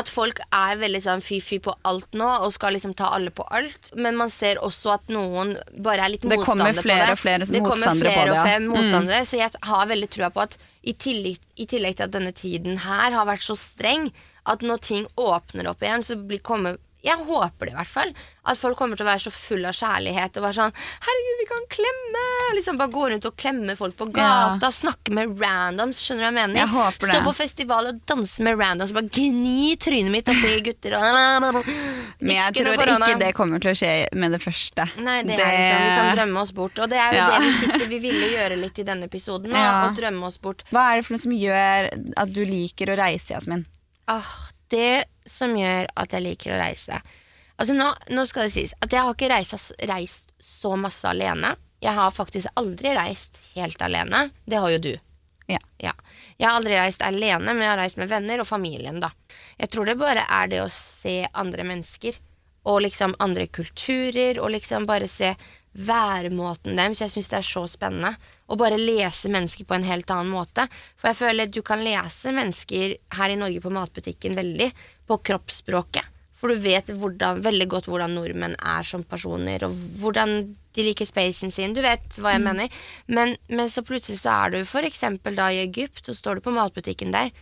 [0.00, 3.46] at folk er veldig sånn fy-fy på alt nå, og skal liksom ta alle på
[3.54, 3.92] alt.
[3.96, 6.96] Men man ser også at noen bare er litt Det motstandere på det.
[6.98, 8.40] Det og flere det flere motstandere på det, ja.
[8.40, 8.68] og flere Mm.
[8.72, 12.32] motstandere, Så jeg har veldig trua på at i tillegg, i tillegg til at denne
[12.32, 14.12] tiden her har vært så streng,
[14.46, 18.10] at når ting åpner opp igjen, så blir, kommer jeg håper det i hvert fall.
[18.48, 21.46] At folk kommer til å være så full av kjærlighet og være sånn 'Herregud, vi
[21.50, 22.24] kan klemme!'
[22.56, 26.00] Liksom Bare gå rundt og klemme folk på gata, snakke med randoms.
[26.00, 26.56] Skjønner du hva jeg mener?
[26.62, 27.14] Jeg håper det.
[27.14, 28.92] Stå på festival og danse med randoms.
[28.96, 31.02] Bare gni trynet mitt oppi gutter og
[32.20, 34.88] Men jeg Ikke tror ikke det kommer til å skje med det første.
[34.98, 36.78] Nei, det, er liksom, vi kan drømme oss bort.
[36.78, 37.30] Og det er jo Ja.
[37.30, 39.86] det vi sitter Vi ville gjøre litt i denne episoden og, Ja.
[39.86, 40.64] og drømme oss bort.
[40.72, 43.66] Hva er det for noe som gjør at du liker å reise, Jasmin?
[44.08, 44.32] Åh,
[44.70, 47.00] det som gjør at jeg liker å reise
[47.58, 51.56] Altså nå, nå skal det sies at jeg har ikke reist, reist så masse alene.
[51.82, 54.28] Jeg har faktisk aldri reist helt alene.
[54.46, 54.92] Det har jo du.
[55.50, 55.58] Ja.
[55.82, 55.94] Ja.
[56.36, 59.10] Jeg har aldri reist alene, men jeg har reist med venner og familien, da.
[59.58, 62.18] Jeg tror det bare er det å se andre mennesker,
[62.68, 65.32] og liksom andre kulturer, og liksom bare se
[65.78, 67.02] væremåten deres.
[67.02, 68.14] Jeg syns det er så spennende.
[68.48, 70.66] Å bare lese mennesker på en helt annen måte.
[70.96, 74.70] For jeg føler at du kan lese mennesker her i Norge på matbutikken veldig
[75.08, 76.14] på kroppsspråket.
[76.38, 80.36] For du vet hvordan, veldig godt hvordan nordmenn er som personer, og hvordan
[80.76, 81.74] de liker spacen sin.
[81.74, 82.76] Du vet hva jeg mener.
[83.10, 86.46] Men, men så plutselig så er du for eksempel da i Egypt, og står du
[86.46, 87.32] på matbutikken der.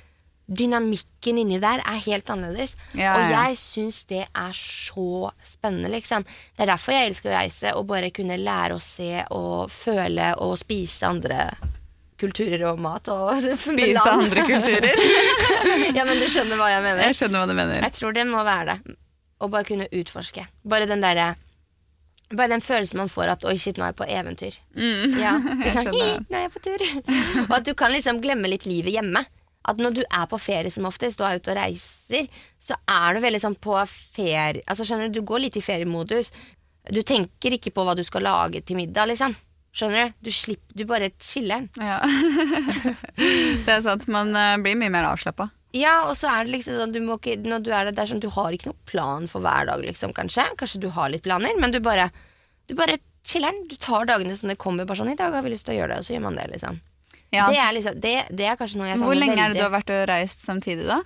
[0.47, 2.77] Dynamikken inni der er helt annerledes.
[2.95, 6.27] Ja, og jeg syns det er så spennende, liksom.
[6.55, 10.29] Det er derfor jeg elsker å reise, og bare kunne lære å se og føle
[10.45, 11.49] og spise andre
[12.21, 13.11] kulturer og mat.
[13.13, 15.03] Og Spise andre kulturer?
[15.99, 17.03] ja, men du skjønner hva jeg mener.
[17.09, 17.83] Jeg skjønner hva du mener.
[17.83, 18.97] Jeg tror det må være det.
[19.37, 20.47] Å bare kunne utforske.
[20.65, 21.35] Bare den derre
[22.35, 24.55] bare den følelsen man får at 'oi, shit, nå er jeg på eventyr'.
[25.21, 26.25] ja, liksom, skjønner.
[26.27, 26.83] Nå er jeg på tur.
[27.47, 29.23] og at du kan liksom glemme litt livet hjemme.
[29.67, 32.29] At når du er på ferie som oftest, og er ute og reiser,
[32.63, 36.33] så er du veldig sånn på ferie Altså skjønner Du du går litt i feriemodus.
[36.93, 39.35] Du tenker ikke på hva du skal lage til middag, liksom.
[39.77, 40.29] Skjønner du?
[40.29, 41.67] Du, slipper, du bare chiller'n.
[41.77, 41.99] Ja.
[43.67, 44.07] det er sant.
[44.13, 45.51] Man eh, blir mye mer avslappa.
[45.77, 48.05] Ja, og så er det liksom sånn du må ikke, Når du er der, det
[48.05, 50.47] er sånn Du har ikke noen plan for hver dag, liksom, kanskje.
[50.57, 52.09] Kanskje du har litt planer, men du bare
[52.71, 53.67] Du bare chiller'n.
[53.69, 54.87] Du tar dagene som det kommer.
[54.87, 56.39] Bare sånn 'I dag har vi lyst til å gjøre det', og så gjør man
[56.39, 56.81] det, liksom.
[57.37, 57.51] Ja.
[57.53, 59.75] Det, er liksom det, det er kanskje noe jeg Hvor lenge er det du har
[59.75, 61.03] vært og reist samtidig, da?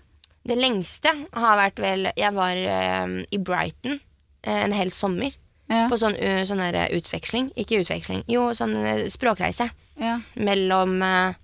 [0.47, 5.35] Det lengste har vært vel Jeg var eh, i Brighton eh, en hel sommer.
[5.71, 5.85] Ja.
[5.87, 7.53] På sånn, uh, sånn der, eh, utveksling.
[7.61, 9.69] Ikke utveksling, jo, sånn uh, språkreise.
[10.01, 10.17] Ja.
[10.41, 11.37] Mellom eh,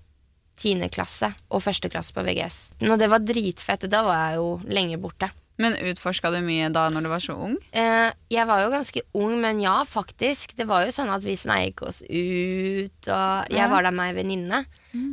[0.56, 2.56] tiende klasse og første klasse på VGS.
[2.80, 5.28] Når det var dritfett, da var jeg jo lenge borte.
[5.58, 7.54] Men utforska du mye da når du var så ung?
[7.72, 10.52] Eh, jeg var jo ganske ung, men ja, faktisk.
[10.58, 13.68] Det var jo sånn at vi sneik oss ut, og jeg Ja.
[13.72, 14.64] var der med ei venninne.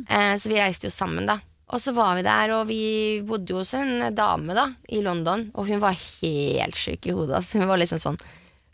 [0.08, 1.38] Eh, så vi reiste jo sammen, da.
[1.72, 5.50] Og så var vi der, og vi bodde jo hos en dame da, i London,
[5.54, 7.36] og hun var helt sjuk i hodet.
[7.40, 7.58] Altså.
[7.58, 8.18] Hun var liksom sånn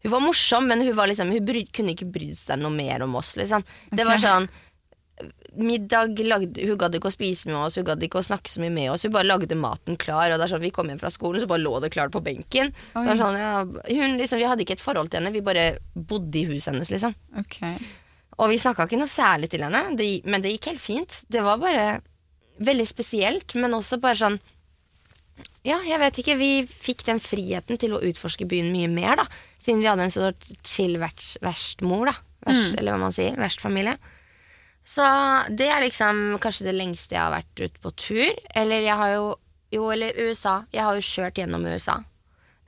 [0.03, 3.03] Hun var morsom, men hun, var liksom, hun bry, kunne ikke brydd seg noe mer
[3.03, 3.63] om oss, liksom.
[3.93, 4.49] Det var sånn
[5.59, 8.63] Middag lagde Hun gadd ikke å spise med oss, hun gadd ikke å snakke så
[8.63, 9.07] mye med oss.
[9.07, 11.49] Hun bare lagde maten klar, og det er sånn, vi kom hjem fra skolen, så
[11.51, 12.71] bare lå det klart på benken.
[12.95, 15.73] Det er sånn, ja, hun, liksom, vi hadde ikke et forhold til henne, vi bare
[15.95, 17.17] bodde i huset hennes, liksom.
[17.43, 17.75] Okay.
[18.41, 21.19] Og vi snakka ikke noe særlig til henne, det, men det gikk helt fint.
[21.29, 21.89] Det var bare
[22.61, 24.41] veldig spesielt, men også bare sånn
[25.65, 26.39] Ja, jeg vet ikke.
[26.41, 29.27] Vi fikk den friheten til å utforske byen mye mer, da.
[29.61, 32.15] Siden vi hadde en sånn chill verst, verstmor, da.
[32.47, 33.37] Verst, Eller hva man sier.
[33.37, 33.99] Verstfamilie.
[34.91, 35.07] Så
[35.55, 38.33] det er liksom kanskje det lengste jeg har vært ute på tur.
[38.59, 39.29] Eller jeg har jo
[39.71, 40.65] Jo, eller USA.
[40.75, 42.01] Jeg har jo kjørt gjennom USA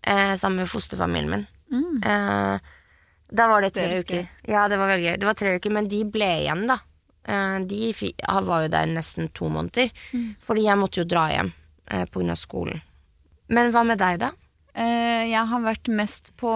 [0.07, 1.47] eh, sammen med fosterfamilien min.
[1.99, 2.61] Eh,
[3.33, 4.29] da var det tre Det uker.
[4.47, 5.17] Ja, det var veldig gøy.
[5.19, 6.77] Det var tre uker, men de ble igjen, da.
[7.27, 8.13] Eh, de
[8.47, 9.91] var jo der nesten to måneder.
[10.47, 11.51] Fordi jeg måtte jo dra hjem
[11.91, 12.83] eh, av skolen.
[13.49, 14.31] Men hva med deg, da?
[14.73, 16.51] Eh, jeg har vært mest på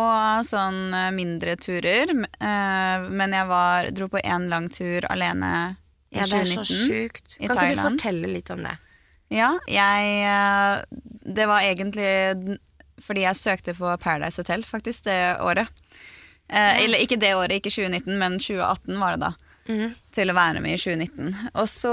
[0.49, 2.13] sånn eh, mindre turer.
[2.17, 5.77] eh, men jeg var, dro på én lang tur alene
[6.11, 6.87] i Ja, det er så 2019.
[6.89, 7.37] sjukt.
[7.37, 8.77] Kan ikke du fortelle litt om det?
[9.29, 10.85] Ja, jeg
[11.27, 12.59] Det var egentlig
[13.03, 15.69] fordi jeg søkte på Paradise Hotel faktisk det året.
[16.49, 19.33] Eller ikke det året, ikke 2019, men 2018 var det da.
[19.69, 19.95] Mhm.
[20.17, 21.35] Til å være med i 2019.
[21.61, 21.93] Og så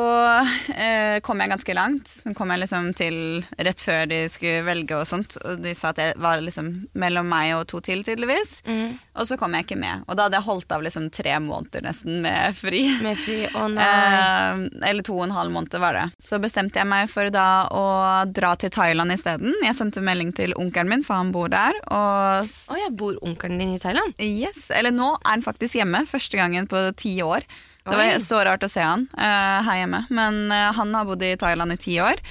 [0.71, 2.07] eh, kom jeg ganske langt.
[2.07, 3.17] Så kom jeg liksom til
[3.59, 5.36] rett før de skulle velge og sånt.
[5.43, 8.62] Og de sa at det var liksom mellom meg og to til, tydeligvis.
[8.63, 8.95] Mm.
[9.19, 10.05] Og så kom jeg ikke med.
[10.07, 12.86] Og da hadde jeg holdt av liksom tre måneder nesten med fri.
[13.03, 13.89] Med fri Å nei.
[13.89, 16.05] Eh, eller to og en halv måned var det.
[16.23, 17.83] Så bestemte jeg meg for da å
[18.31, 19.51] dra til Thailand isteden.
[19.65, 21.75] Jeg sendte melding til onkelen min, for han bor der.
[21.91, 24.15] Og oh, jeg bor onkelen din i Thailand?
[24.23, 26.05] yes, eller nå er han faktisk hjemme.
[26.07, 27.43] Første gangen på ti år.
[27.83, 30.05] Det var så rart å se han uh, her hjemme.
[30.09, 32.21] Men uh, han har bodd i Thailand i ti år.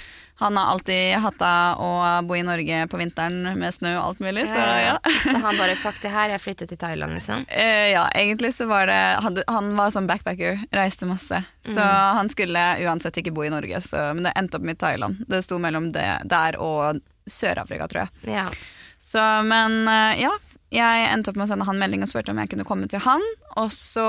[0.41, 1.91] Han har alltid hatt av å
[2.27, 4.97] bo i Norge på vinteren med snø og alt mulig, så ja.
[5.23, 7.45] Så han bare fuck det her, jeg flyttet til Thailand, liksom?
[7.53, 8.99] Uh, ja, egentlig så var det
[9.53, 11.43] Han var sånn backpacker, reiste masse.
[11.69, 15.21] Så han skulle uansett ikke bo i Norge, så, men det endte opp med Thailand.
[15.29, 18.33] Det sto mellom det der og Sør-Afrika, tror jeg.
[18.41, 18.49] Ja.
[19.03, 19.85] Så, men
[20.19, 20.33] ja,
[20.73, 23.03] jeg endte opp med å sende han melding og spurte om jeg kunne komme til
[23.05, 23.23] han.
[23.61, 24.09] Og så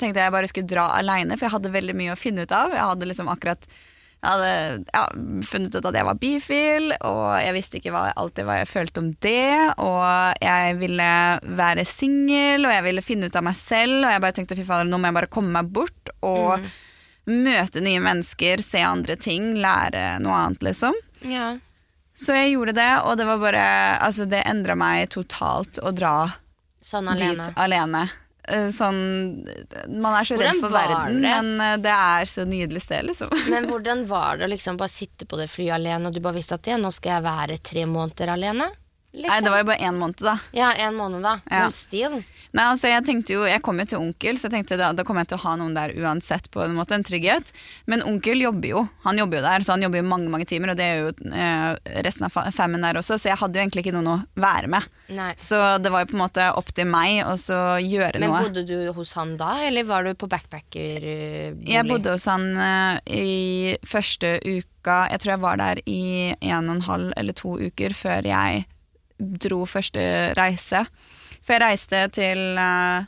[0.00, 2.74] tenkte jeg bare skulle dra aleine, for jeg hadde veldig mye å finne ut av.
[2.74, 3.68] Jeg hadde liksom akkurat
[4.16, 5.02] jeg hadde ja,
[5.46, 9.02] funnet ut at jeg var bifil, og jeg visste ikke hva, alltid hva jeg følte
[9.02, 9.74] om det.
[9.84, 11.10] Og jeg ville
[11.60, 14.00] være singel, og jeg ville finne ut av meg selv.
[14.00, 16.64] Og jeg bare tenkte fy fader, nå må jeg bare komme meg bort og
[17.28, 20.96] møte nye mennesker, se andre ting, lære noe annet, liksom.
[21.26, 21.54] ja.
[22.16, 23.64] Så jeg gjorde det, og det var bare
[24.00, 26.30] Altså, det endra meg totalt å dra
[26.80, 27.44] Sånn alene.
[27.44, 28.06] dit alene.
[28.48, 28.98] Eh, Sånn
[29.90, 31.30] Man er så redd for verden, det?
[31.34, 33.32] men eh, det er så nydelig sted, liksom.
[33.52, 36.38] Men hvordan var det å liksom bare sitte på det flyet alene, og du bare
[36.38, 38.70] visste at ja, nå skal jeg være tre måneder alene?
[39.16, 39.30] Liksom.
[39.32, 40.34] Nei, det var jo bare én måned, da.
[40.52, 41.38] Ja, en måned da.
[41.50, 41.66] Ja.
[41.72, 42.18] Stil.
[42.56, 45.04] Nei, altså Jeg tenkte jo, jeg kom jo til onkel, så jeg tenkte da, da
[45.08, 46.50] kommer jeg til å ha noen der uansett.
[46.52, 47.50] på en måte, en trygghet.
[47.88, 50.70] Men onkel jobber jo Han jobber jo der, så han jobber jo mange mange timer.
[50.74, 53.64] Og det er jo eh, resten av fa- fammen der også, så jeg hadde jo
[53.64, 54.86] egentlig ikke noen å være med.
[55.16, 55.32] Nei.
[55.40, 58.44] Så det var jo på en måte opp til meg å så gjøre Men noe.
[58.46, 61.68] bodde du hos han da, eller var du på backpackerbolig?
[61.72, 66.00] Jeg bodde hos han eh, i første uka Jeg tror jeg var der i
[66.46, 68.64] en og en halv eller to uker før jeg
[69.18, 70.02] dro første
[70.36, 70.84] reise.
[71.44, 73.06] For jeg reiste til eh,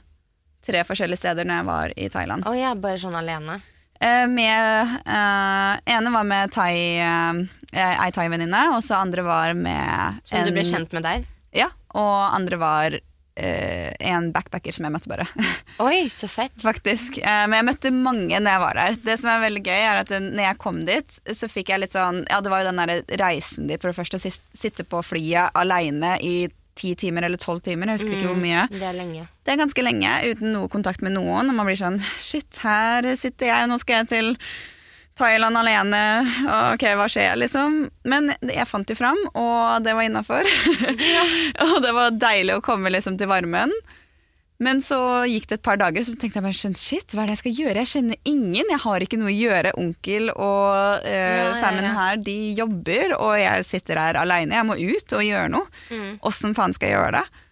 [0.65, 2.47] tre forskjellige steder når jeg var i Thailand.
[2.49, 3.59] Å ja, bare sånn alene?
[3.99, 10.21] Eh, med eh, ene var med thai, eh, ei thai-venninne, og så andre var med
[10.29, 11.27] Som du ble kjent med der?
[11.57, 12.99] Ja, og andre var
[13.39, 15.27] eh, en backpacker som jeg møtte, bare.
[15.87, 16.55] Oi, så fett.
[16.63, 17.21] Faktisk.
[17.23, 19.01] Uh, Men jeg møtte mange når jeg var der.
[19.07, 21.97] Det som er veldig gøy, er at når jeg kom dit, så fikk jeg litt
[21.97, 24.21] sånn Ja, det var jo den der reisen dit, for det første.
[24.21, 26.37] Å sitte på flyet aleine i
[26.79, 28.67] ti timer eller tolv timer, jeg husker ikke hvor mye.
[28.71, 29.27] Det er lenge.
[29.43, 31.51] Det er ganske lenge uten noe kontakt med noen.
[31.51, 34.35] Og man blir sånn Shit, her sitter jeg, og nå skal jeg til
[35.19, 36.03] Thailand alene.
[36.73, 37.81] Ok, hva skjer, liksom?
[38.09, 40.47] Men jeg fant jo fram, og det var innafor.
[41.69, 43.75] og det var deilig å komme liksom til varmen.
[44.59, 44.99] Men så
[45.31, 47.59] gikk det et par dager, så tenkte jeg bare shit, hva er det jeg skal
[47.61, 47.83] gjøre?
[47.85, 49.75] Jeg kjenner ingen, jeg har ikke noe å gjøre.
[49.79, 51.93] Onkel og eh, Ja, ja, ja.
[51.95, 54.59] her, de jobber, og jeg sitter her aleine.
[54.59, 55.71] Jeg må ut og gjøre noe.
[55.95, 56.19] Mm.
[56.59, 57.45] Faen skal jeg gjøre det?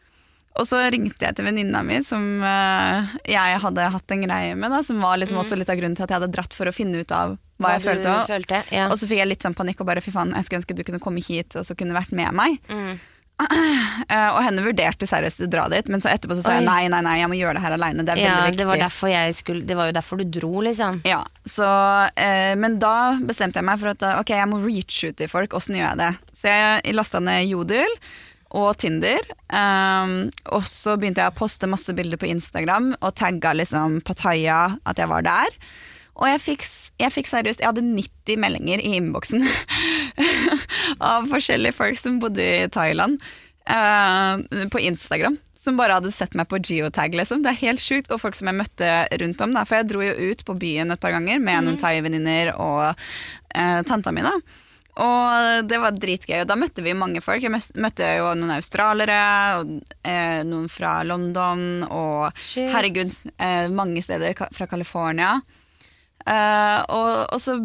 [0.56, 4.72] Og så ringte jeg til venninna mi, som eh, jeg hadde hatt en greie med.
[4.72, 6.74] Da, som var liksom også litt av grunnen til at jeg hadde dratt for å
[6.74, 7.88] finne ut av hva, jeg Mm.
[7.90, 8.14] følte.
[8.28, 8.62] Følte.
[8.72, 8.86] Ja.
[8.90, 10.84] og så fikk jeg litt sånn panikk og bare fy faen, jeg skulle ønske du
[10.84, 12.58] kunne komme hit og så kunne vært med meg.
[12.68, 12.96] Mm.
[13.36, 16.86] Uh, og henne vurderte seriøst å dra dit, men så etterpå så sa jeg nei,
[16.88, 18.04] nei, nei, jeg må gjøre det her aleine.
[18.06, 18.78] Det er ja, veldig viktig.
[18.80, 21.02] det var, skulle, det var jo derfor du dro, liksom.
[21.04, 21.68] Ja, så,
[22.16, 25.52] uh, Men da bestemte jeg meg for at ok, jeg må reach ut til folk.
[25.58, 26.12] Åssen gjør jeg det?
[26.32, 27.92] Så jeg lasta ned Jodel
[28.54, 29.22] og Tinder.
[29.50, 34.76] Um, og så begynte jeg å poste masse bilder på Instagram og tagga liksom Pattaya
[34.86, 35.58] at jeg var der.
[36.16, 36.62] Og jeg fikk,
[36.96, 39.42] jeg fikk seriøst Jeg hadde 90 meldinger i innboksen
[41.12, 43.18] av forskjellige folk som bodde i Thailand
[43.68, 44.40] uh,
[44.72, 45.36] på Instagram.
[45.60, 47.16] Som bare hadde sett meg på geotag.
[47.18, 47.42] Liksom.
[47.44, 48.08] Det er helt sjukt.
[48.14, 49.56] Og folk som jeg møtte rundt om.
[49.56, 49.66] Da.
[49.66, 53.80] For jeg dro jo ut på byen et par ganger med noen thaivenninner og uh,
[53.88, 54.24] tanta mi.
[54.24, 54.38] da
[54.96, 56.38] og det var dritgøy.
[56.40, 57.44] Og da møtte vi mange folk.
[57.44, 59.18] Jeg møtte jo noen australere,
[59.58, 59.74] og
[60.08, 62.70] eh, noen fra London, og Shit.
[62.72, 65.34] herregud, eh, mange steder fra California.
[66.24, 67.58] Eh, og, og så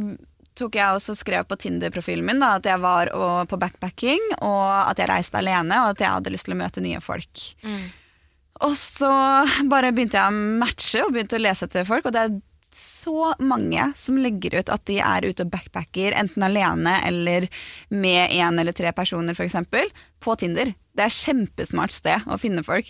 [0.60, 4.68] tok jeg også skrev på Tinder-profilen min da, at jeg var og, på backpacking, og
[4.84, 7.48] at jeg reiste alene, og at jeg hadde lyst til å møte nye folk.
[7.64, 7.88] Mm.
[8.68, 9.10] Og så
[9.72, 12.40] bare begynte jeg å matche og begynte å lese etter folk, og det er
[12.76, 17.48] så mange som legger ut at de er ute og backpacker, enten alene eller
[17.90, 19.58] med én eller tre personer, f.eks.,
[20.22, 20.74] på Tinder.
[20.94, 22.90] Det er et kjempesmart sted å finne folk.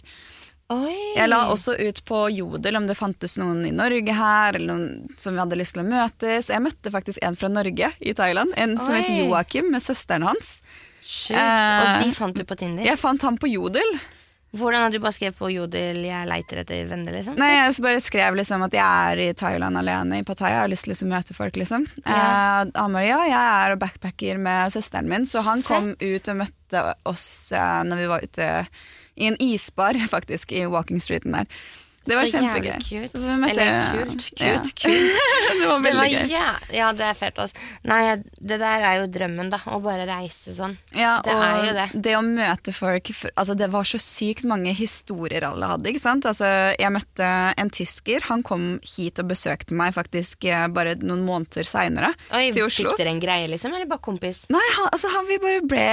[0.72, 0.96] Oi.
[1.18, 5.18] Jeg la også ut på Jodel om det fantes noen i Norge her, eller noen
[5.20, 6.48] som vi hadde lyst til å møtes.
[6.54, 10.24] Jeg møtte faktisk en fra Norge i Thailand, en som het heter Joakim, med søsteren
[10.30, 10.62] hans.
[11.04, 11.36] Sjukt.
[11.36, 12.86] Eh, Og de fant du på Tinder?
[12.88, 13.98] Jeg fant han på Jodel.
[14.52, 17.38] Hvordan har du bare skrevet på Jodel 'jeg leiter etter venner', liksom?
[17.40, 20.58] Nei, jeg bare skrev liksom at jeg er i Thailand alene i Pattaya.
[20.58, 21.86] Jeg har lyst til liksom å møte folk, liksom.
[22.04, 22.18] Ja.
[22.18, 26.28] Eh, han bare ja, jeg er og backpacker med søsteren min, så han kom ut
[26.28, 28.50] og møtte oss eh, når vi var ute
[29.16, 31.48] i en isbar, faktisk, i Walking Streeten der.
[32.08, 32.80] Det var kjempegøy.
[33.42, 34.28] Møtte- Eller kult.
[34.42, 34.56] Ja.
[34.58, 35.20] Kult, kult.
[35.60, 36.30] det var Det var veldig gøy.
[36.32, 37.38] ja, ja, det er fett.
[37.44, 37.56] Altså.
[37.86, 38.00] Nei,
[38.42, 39.60] det der er jo drømmen, da.
[39.70, 40.74] Å bare reise sånn.
[40.98, 41.86] Ja, Det er jo det.
[42.08, 45.90] Det å møte folk altså Det var så sykt mange historier alle hadde.
[45.92, 46.26] ikke sant?
[46.26, 46.48] Altså
[46.80, 47.28] Jeg møtte
[47.62, 48.26] en tysker.
[48.32, 52.14] Han kom hit og besøkte meg faktisk eh, bare noen måneder seinere.
[52.32, 52.92] Til Oslo.
[52.96, 53.74] Fikk dere en greie, liksom?
[53.78, 54.46] Eller bare kompis?
[54.50, 55.86] Nei, han, altså han vi bare ble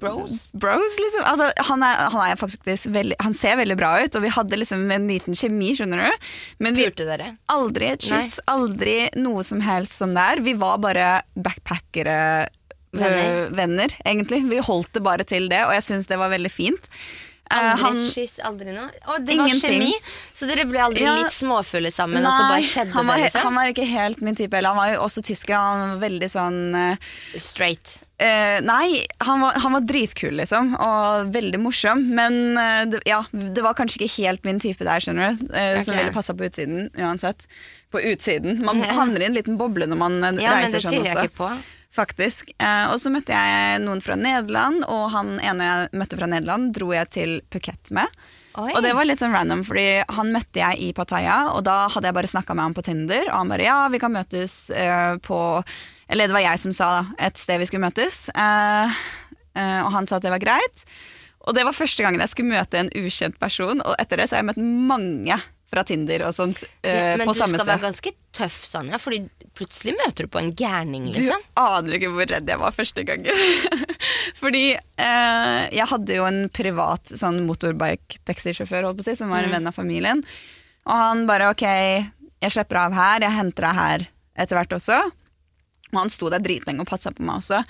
[0.00, 0.50] Bros?
[0.54, 1.24] Bros, liksom.
[1.28, 4.58] Altså, han, er, han er faktisk veldig Han ser veldig bra ut, og vi hadde
[4.60, 6.26] liksom en liten kjemi, skjønner du.
[6.62, 7.30] Men vi Pulte dere?
[7.52, 10.40] aldri et kyss, aldri noe som helst sånn der.
[10.44, 12.48] Vi var bare backpackere.
[12.92, 13.46] Venner.
[13.48, 14.42] øh, venner, egentlig.
[14.50, 16.90] Vi holdt det bare til det, og jeg syns det var veldig fint.
[17.52, 18.90] Eh, Aldri han, kyss, aldri noe?
[19.12, 19.92] Og det var kjemi?
[20.36, 21.14] Så dere ble aldri Ja.
[21.20, 23.42] litt småfulle sammen, skjedde han var, det, liksom?
[23.42, 24.72] han var ikke helt min type heller.
[24.72, 25.56] Han var jo også tysker.
[25.56, 26.96] Han var veldig sånn uh,
[27.36, 27.98] Straight.
[28.22, 32.04] Eh, nei, han var, han var dritkul, liksom, og veldig morsom.
[32.14, 35.46] Men eh, ja, det var kanskje ikke helt min type der, skjønner du.
[35.58, 37.48] eh, Som ville passa på utsiden, uansett.
[37.92, 38.60] På utsiden.
[38.64, 38.92] Man Ja.
[38.96, 41.16] havner i en liten boble når man eh, Ja, men reiser det sånn også.
[41.18, 41.50] jeg ikke på.
[41.92, 42.52] Faktisk.
[42.56, 46.70] Eh, og så møtte jeg noen fra Nederland, og han ene jeg møtte fra Nederland,
[46.78, 48.08] dro jeg til Phuket med.
[48.56, 48.70] Oi.
[48.76, 52.08] Og det var litt sånn random, fordi han møtte jeg i Pattaya, og da hadde
[52.10, 55.16] jeg bare snakka med han på Tinder, og han bare ja, vi kan møtes uh,
[55.24, 55.38] på
[56.12, 59.00] Eller det var jeg som sa da, et sted vi skulle møtes, eh,
[59.56, 60.84] eh, og han sa at det var greit.
[61.48, 64.36] Og det var første gangen jeg skulle møte en ukjent person, og etter det så
[64.36, 64.60] har jeg møtt
[64.92, 65.40] mange
[65.72, 69.22] fra Tinder og sånt eh, Men på du skal være ganske tøff, Sanja, Fordi
[69.56, 71.40] plutselig møter du på en gærning, Du liksom.
[71.56, 73.40] aner ikke hvor redd jeg var første gangen.
[74.42, 79.42] Fordi eh, jeg hadde jo en privat sånn motorbike-taxisjåfør holdt på å si, som var
[79.46, 79.56] en Mm.
[79.56, 80.22] venn av familien.
[80.86, 81.64] Og han bare ok,
[82.42, 84.06] jeg slipper av her, jeg henter deg her
[84.44, 85.00] etter hvert også.
[85.92, 87.62] Og han sto der dritlenge og passa på meg også.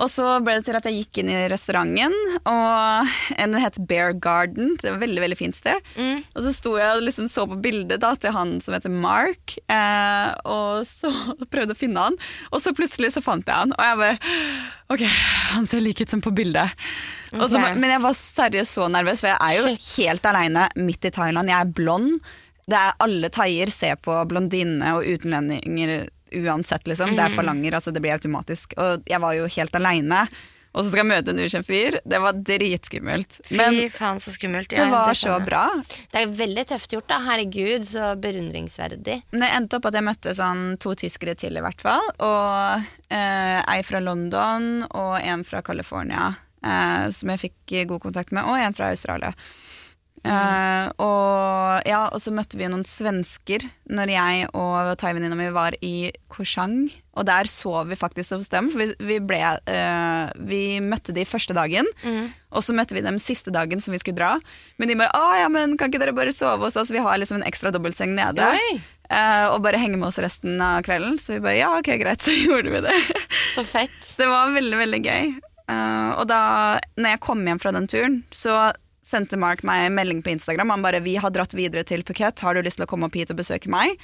[0.00, 2.14] Og så ble det til at jeg gikk inn i restauranten,
[2.48, 4.76] og den het Bear Garden.
[4.80, 5.76] Det var et veldig veldig fint sted.
[5.98, 6.22] Mm.
[6.32, 9.58] Og så sto jeg og liksom så på bildet da, til han som heter Mark,
[9.68, 11.10] eh, og så
[11.52, 12.16] prøvde å finne han.
[12.48, 14.18] Og så plutselig så fant jeg han, og jeg bare
[14.90, 15.04] Ok,
[15.52, 16.72] han ser lik ut som på bildet.
[17.36, 19.90] Og så, men jeg var seriøst så nervøs, for jeg er jo Shit.
[20.00, 21.52] helt aleine midt i Thailand.
[21.52, 22.16] Jeg er blond.
[22.70, 27.16] Det er Alle thaier ser på blondinene og utlendinger uansett, liksom.
[27.16, 28.74] Det er forlanger, altså det blir automatisk.
[28.78, 30.24] Og jeg var jo helt aleine.
[30.70, 31.96] Og så skal jeg møte en ukjent fyr.
[32.06, 33.40] Det var dritskummelt.
[33.58, 34.70] Men Fy faen, så skummelt.
[34.70, 35.64] det var det så bra.
[36.12, 37.18] Det er veldig tøft gjort, da.
[37.26, 39.16] Herregud, så beundringsverdig.
[39.32, 42.06] Men det endte opp at jeg møtte sånn to tyskere til, i hvert fall.
[42.22, 46.28] Og eh, ei fra London og en fra California,
[46.62, 49.34] eh, som jeg fikk god kontakt med, og en fra Australia.
[50.20, 55.76] Eh, og, ja, og så møtte vi noen svensker når jeg og thaivenninna mi var
[55.80, 56.90] i Korsang.
[57.16, 61.24] Og der sov vi faktisk hos dem, for vi, vi, ble, uh, vi møtte de
[61.28, 61.88] første dagen.
[62.54, 64.30] Og så møtte vi dem siste dagen som vi skulle dra.
[64.78, 66.92] Men de bare 'Å ja, men kan ikke dere bare sove hos oss?
[66.94, 68.54] Vi har liksom en ekstra dobbeltseng nede.'
[69.10, 71.18] Eh, og bare henge med oss resten av kvelden.
[71.18, 72.98] Så vi bare 'ja, ok, greit', så gjorde vi det.
[73.56, 74.14] Så fett.
[74.16, 75.34] Det var veldig, veldig gøy.
[76.20, 78.72] Og da når jeg kom hjem fra den turen, så
[79.04, 80.70] sendte Mark meg en melding på Instagram.
[80.70, 82.40] Han bare 'Vi har dratt videre til Phuket.
[82.40, 83.96] Har du lyst til å komme opp hit og besøke meg?'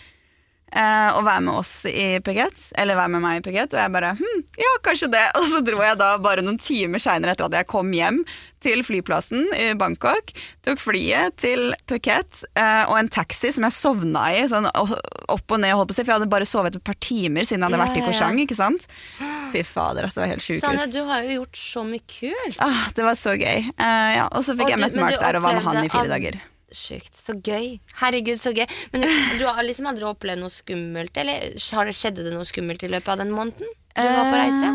[0.75, 2.73] Eh, og være med oss i Phuket.
[2.75, 3.71] Eller være med meg i Phuket.
[3.75, 5.23] Og jeg bare hm, ja, kanskje det.
[5.39, 8.25] Og så dro jeg da bare noen timer seinere etter at jeg kom hjem
[8.59, 10.35] til flyplassen i Bangkok.
[10.67, 14.43] Tok flyet til Phuket eh, og en taxi som jeg sovna i.
[14.51, 16.03] Sånn opp og ned, holdt på å si.
[16.03, 18.07] For jeg hadde bare sovet et par timer siden jeg hadde vært i.
[18.09, 18.43] Korsang.
[18.43, 18.91] ikke sant?
[19.53, 20.21] Fy fader, altså.
[20.21, 20.91] Det var helt sjukehus.
[20.93, 22.61] du har jo gjort så mye kult.
[22.65, 23.71] Ah, det var så gøy.
[23.79, 25.91] Uh, ja, og så fikk Og jeg møtt Mark der og var med han i
[25.93, 26.39] fire dager.
[26.77, 27.15] Sjukt.
[27.15, 27.77] Så gøy.
[28.01, 28.67] Herregud, så gøy.
[28.93, 31.17] Men du, har liksom aldri opplevd noe skummelt?
[31.23, 34.37] Eller har det skjedde det noe skummelt i løpet av den måneden du var på
[34.37, 34.71] reise?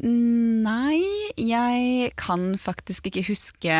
[0.00, 0.02] Uh,
[0.64, 1.02] nei,
[1.36, 3.78] jeg kan faktisk ikke huske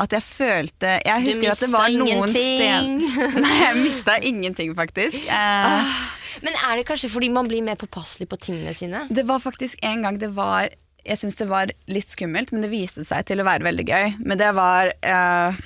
[0.00, 3.00] at jeg følte Jeg husker at det var noen ingenting.
[3.10, 5.26] sted Nei, jeg mista ingenting, faktisk.
[5.26, 5.94] Eh,
[6.44, 9.06] Men er det kanskje fordi man blir mer påpasselig på tingene sine?
[9.10, 12.68] Det var faktisk en gang det var Jeg syns det var litt skummelt, men det
[12.74, 14.16] viste seg til å være veldig gøy.
[14.20, 15.60] Men det var eh,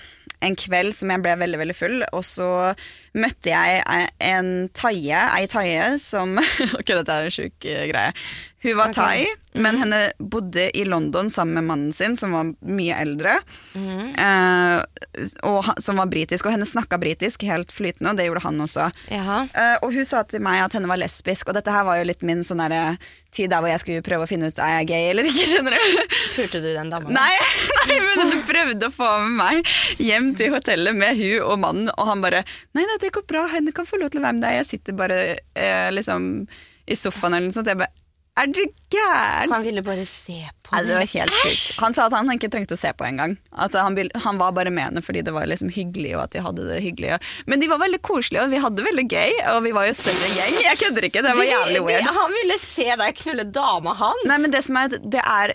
[0.47, 2.49] en kveld som jeg ble veldig veldig full, og så
[3.19, 3.83] møtte jeg
[4.23, 6.37] en taie, ei taie som
[6.79, 8.15] Ok, dette er en sjuk eh, greie.
[8.65, 9.27] Hun var okay.
[9.27, 13.35] thai, men henne bodde i London sammen med mannen sin, som var mye eldre,
[13.75, 14.15] mm.
[14.17, 16.49] eh, og som var britisk.
[16.49, 18.89] Og henne snakka britisk helt flytende, og det gjorde han også.
[19.13, 22.09] Eh, og hun sa til meg at henne var lesbisk, og dette her var jo
[22.09, 22.97] litt min sånn derre
[23.35, 25.77] tid der hvor jeg skulle prøve å finne ut er jeg gay eller ikke, skjønner
[25.77, 26.19] du.
[26.39, 27.13] Pulte du den dama?
[27.13, 27.33] Nei,
[27.83, 31.91] nei, men hun prøvde å få med meg hjem til hotellet med hun og mannen,
[31.99, 34.39] og han bare Nei, nei, det går bra, henne kan få lov til å være
[34.39, 35.19] med deg, jeg sitter bare
[35.53, 36.47] eh, liksom
[36.85, 37.71] i sofaen eller noe sånt.
[37.71, 38.04] Jeg bare
[38.37, 38.59] Er du
[38.91, 39.53] gæren?
[39.55, 41.77] Han ville bare se på Nei, det var helt sjukt.
[41.85, 43.37] Han sa at han ikke trengte å se på engang.
[43.55, 46.43] At han, han var bare med henne fordi det var liksom hyggelig, og at de
[46.43, 47.21] hadde det hyggelig.
[47.47, 49.95] Men de var veldig koselige, og vi hadde det veldig gøy, og vi var jo
[50.01, 50.57] større gjeng.
[50.65, 54.27] Jeg kødder ikke, det var De- jævlig de- Han ville se deg knulle dama hans.
[54.27, 55.55] Nei, men det som er, det er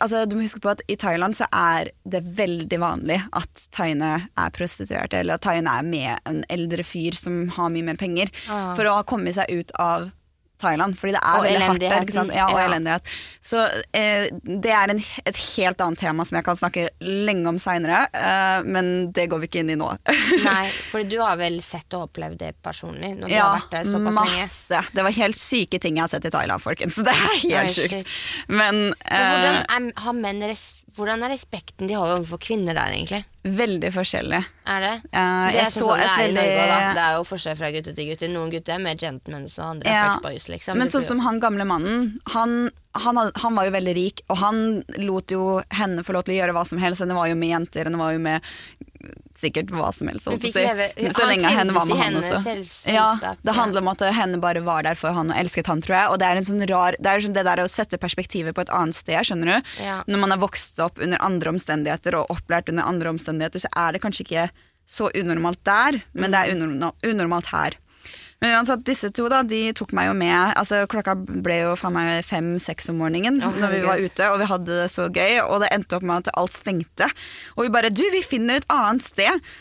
[0.00, 4.12] altså, Du må huske på at i Thailand så er det veldig vanlig at thaiene
[4.38, 8.30] er prostituerte, eller at thaiene er med en eldre fyr som har mye mer penger,
[8.46, 8.74] Ah.
[8.78, 10.12] for å ha kommet seg ut av
[10.60, 12.04] Thailand, fordi det er Og veldig hardt der.
[12.06, 12.34] Ikke sant?
[12.36, 12.66] Ja, og Ja.
[12.68, 13.10] elendighet.
[13.42, 13.62] Så
[13.96, 18.02] eh, det er en, et helt annet tema som jeg kan snakke lenge om seinere,
[18.12, 19.90] eh, men det går vi ikke inn i nå.
[20.44, 23.70] Nei, for du har vel sett og opplevd det personlig når du Ja, har vært
[23.78, 24.40] der såpass lenge?
[24.44, 24.82] masse.
[24.94, 27.00] Det var helt syke ting jeg har sett i Thailand, folkens.
[27.06, 27.90] Det er helt shit.
[27.90, 28.06] sjukt.
[28.48, 30.64] Men, Men hvordan, eh, er, har menn res,
[30.96, 33.24] hvordan er respekten de har overfor kvinner der, egentlig?
[33.40, 34.38] veldig forskjellig.
[34.68, 34.96] Er det?
[35.16, 37.70] Uh, det er så sånn det et er Norge veldig- Det er jo forskjell fra
[37.72, 38.28] gutter til gutter.
[38.28, 40.02] Noen gutter er mer gentlemen, og andre er Ja.
[40.18, 40.76] fuckboys, liksom.
[40.76, 44.84] Men sånn som han gamle mannen, han, han, han var jo veldig rik, og han
[44.98, 47.00] lot jo henne få lov til å gjøre hva som helst.
[47.00, 48.42] Henne var jo med jenter, henne var jo med
[49.38, 50.26] sikkert hva som helst.
[50.28, 51.12] holdt jeg på å.
[51.16, 52.40] Så lenge henne var med han også.
[52.90, 55.96] Ja, det handler om at henne bare var der for han og elsket han, tror
[55.96, 56.12] jeg.
[56.12, 58.64] Og det er en sånn rar Det er sånn det der å sette perspektivet på
[58.64, 59.70] et annet sted, skjønner du.
[59.84, 60.00] Ja.
[60.10, 63.96] Når man er vokst opp under andre omstendigheter og opplært under andre omstendigheter, så er
[63.96, 64.48] det kanskje ikke
[64.90, 67.76] så unormalt der, men det er unormalt, unormalt her.
[68.40, 70.54] Men uansett, disse to da, de tok meg jo med.
[70.56, 74.38] Altså, klokka ble jo faen meg fem-seks om morgenen oh, når vi var ute, og
[74.40, 75.42] vi hadde det så gøy.
[75.44, 77.10] Og det endte opp med at alt stengte.
[77.58, 79.52] Og vi bare Du, vi finner et annet sted.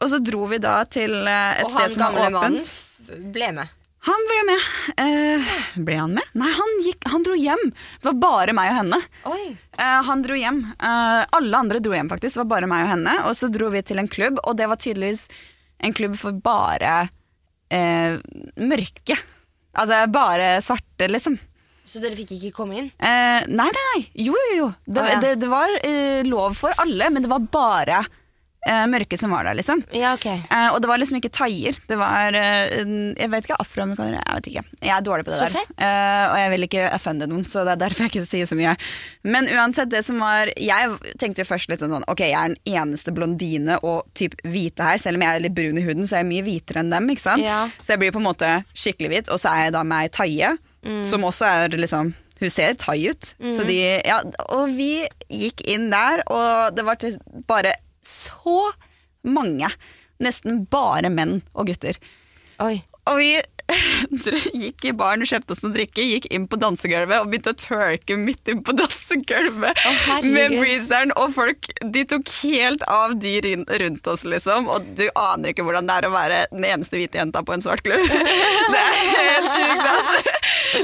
[0.00, 2.72] Og så dro vi da til eh, et Og sted som gamle var han åpent.
[3.06, 3.78] mannen ble med.
[4.02, 4.68] Han ble med.
[4.98, 6.30] Eh, ble han med?
[6.34, 7.68] Nei, han, gikk, han dro hjem.
[8.00, 8.98] Det var bare meg og henne.
[9.76, 10.58] Eh, han dro hjem.
[10.74, 12.34] Eh, alle andre dro hjem, faktisk.
[12.34, 13.14] Det var bare meg og henne.
[13.28, 15.28] Og så dro vi til en klubb, og det var tydeligvis
[15.86, 17.04] en klubb for bare
[17.72, 18.18] eh,
[18.60, 19.16] mørke.
[19.72, 21.38] Altså bare svarte, liksom.
[21.88, 22.90] Så dere fikk ikke komme inn?
[22.96, 24.02] Eh, nei, nei, nei.
[24.24, 24.68] Jo, jo, jo.
[24.86, 25.20] Det, ah, ja.
[25.20, 28.02] det, det var eh, lov for alle, men det var bare
[28.68, 29.82] eh, mørke som var der, liksom.
[29.96, 30.26] Ja, ok.
[30.26, 31.78] Eh, og det var liksom ikke thaier.
[31.88, 32.82] Det var eh,
[33.18, 34.22] Jeg vet ikke, afroamerikanere.
[34.22, 34.64] Jeg vet ikke.
[34.82, 35.56] Jeg er dårlig på det Så der.
[35.58, 35.72] fett.
[35.78, 38.58] Eh, og jeg vil ikke offende noen, så det er derfor jeg ikke sier så
[38.58, 38.76] mye.
[39.24, 42.58] Men uansett, det som var Jeg tenkte jo først litt sånn Ok, jeg er den
[42.78, 44.98] eneste blondine og typ hvite her.
[45.02, 47.08] Selv om jeg er litt brun i huden, så er jeg mye hvitere enn dem.
[47.14, 47.42] ikke sant?
[47.42, 47.64] Ja.
[47.80, 49.28] Så jeg blir på en måte skikkelig hvit.
[49.32, 51.04] Og så er jeg da med ei thaie, Mm.
[51.06, 52.08] som også er liksom
[52.40, 53.34] hun ser thai ut.
[53.38, 54.16] Så de, ja,
[54.50, 57.14] og vi gikk inn der, og det var til
[57.46, 58.72] bare så
[59.22, 59.70] mange.
[60.22, 61.98] Nesten bare menn og gutter.
[62.62, 62.82] Oi.
[63.10, 63.32] Og vi
[64.62, 68.16] gikk i baren kjøpte oss noe drikke, gikk inn på dansegulvet og begynte å twerke
[68.20, 71.14] midt inn på dansegulvet Å, med breezeren.
[71.20, 74.68] Og folk de tok helt av de rundt oss, liksom.
[74.72, 77.64] Og du aner ikke hvordan det er å være den eneste hvite jenta på en
[77.64, 78.02] svart klubb.
[78.72, 80.42] Det er helt sjukt, altså.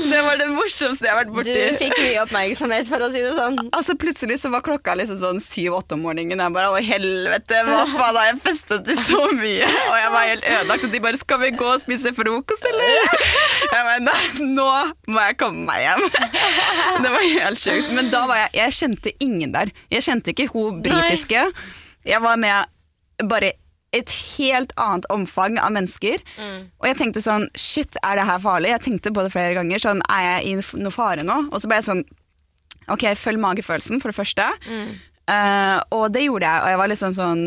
[0.09, 3.33] Det var det morsomste jeg har vært Du fikk mye oppmerksomhet, for å si det
[3.37, 3.57] sånn.
[3.77, 6.41] Altså Plutselig så var klokka liksom sånn syv-åtte om morgenen.
[6.43, 9.69] Jeg bare Å, helvete, hva faen har jeg festet til så mye?
[9.69, 10.87] Og jeg var helt ødelagt.
[10.89, 13.15] Og de bare Skal vi gå og spise frokost, eller?
[13.73, 14.67] Jeg bare nå
[15.13, 16.05] må jeg komme meg hjem.
[17.05, 17.91] Det var helt sjukt.
[17.97, 19.73] Men da var jeg Jeg kjente ingen der.
[19.93, 21.43] Jeg kjente ikke hun britiske.
[22.09, 23.53] Jeg var med bare
[23.97, 26.21] et helt annet omfang av mennesker.
[26.79, 28.73] Og jeg tenkte sånn Shit, er det her farlig?
[28.75, 29.81] Jeg tenkte på det flere ganger.
[29.83, 31.39] Sånn, Er jeg i noe fare nå?
[31.53, 32.05] Og så ble jeg sånn
[32.89, 34.45] Ok, følg magefølelsen, for det første.
[35.29, 37.43] Eh, og det gjorde jeg, og jeg var liksom sånn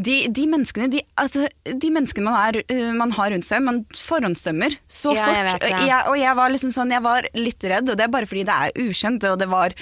[0.00, 3.82] de, de menneskene de, altså, de menneskene man, er, uh, man har rundt seg, man
[3.96, 5.66] forhåndsdømmer så Ja, jeg vet.
[5.66, 8.28] Og jeg, og jeg var liksom sånn, jeg var litt redd, og det er bare
[8.30, 9.26] fordi det er ukjent.
[9.30, 9.76] Og det var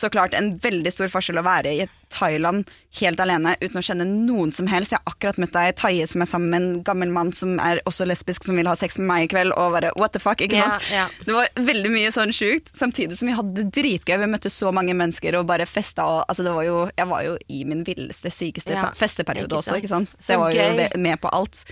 [0.00, 2.66] så klart en veldig stor forskjell å være i Thailand
[2.98, 4.90] helt alene uten å kjenne noen som helst.
[4.94, 7.78] Jeg har akkurat møtt ei thaie som er sammen med en gammel mann som er
[7.86, 10.40] også lesbisk, som vil ha sex med meg i kveld, og bare what the fuck,
[10.42, 10.88] ikke sant?
[10.90, 11.04] ja.
[11.28, 14.16] Det var veldig mye sånn sjukt, samtidig som vi hadde det dritgøy.
[14.24, 16.08] Vi møtte så mange mennesker og bare festa.
[16.08, 19.62] Og, altså det var jo, jeg var jo i min villeste, sykeste Ja, festeperiode ikke
[19.62, 20.10] også, ikke sant?
[20.16, 20.98] Så, Så jeg var jo gøy.
[21.06, 21.64] med på alt.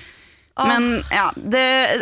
[0.58, 1.60] Men ja, det,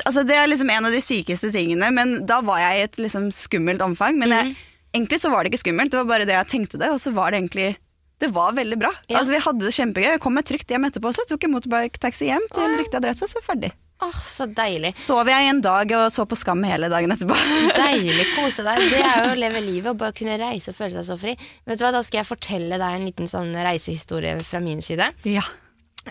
[0.08, 1.90] altså det er liksom en av de sykeste tingene.
[1.92, 4.16] Men da var jeg i et liksom skummelt omfang.
[4.20, 4.56] Men jeg, Mhm.
[4.96, 6.90] Egentlig så var det ikke skummelt, det var bare det jeg tenkte det.
[6.94, 7.74] Og så var det egentlig
[8.18, 8.92] det var veldig bra.
[9.10, 9.18] Ja.
[9.20, 10.10] Altså Vi hadde det kjempegøy.
[10.14, 13.42] Jeg kom meg trygt hjem etterpå, så tok jeg motorbike-taxi hjem til riktig adresse, så
[13.44, 13.74] ferdig.
[14.04, 14.90] Åh, så deilig.
[15.00, 17.36] Sov jeg en dag og så på Skam hele dagen etterpå.
[17.78, 18.82] Deilig kose deg.
[18.92, 21.32] Det er jo å leve livet og bare kunne reise og føle seg så fri.
[21.64, 25.08] Vet du hva, Da skal jeg fortelle deg en liten sånn reisehistorie fra min side.
[25.24, 25.44] Ja.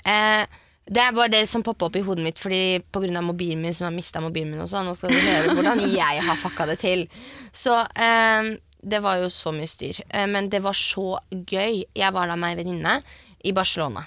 [0.01, 0.49] Eh,
[0.86, 3.88] det er bare det som popper opp i hodet mitt Fordi av mobilen min som
[3.88, 4.61] har mista mobilen min.
[4.65, 7.05] og sånn Nå skal du høre hvordan jeg har fucka det til.
[7.53, 8.55] Så eh,
[8.86, 10.01] det var jo så mye styr.
[10.09, 11.83] Eh, men det var så gøy.
[11.95, 12.99] Jeg var da med ei venninne
[13.45, 14.05] i Barcelona.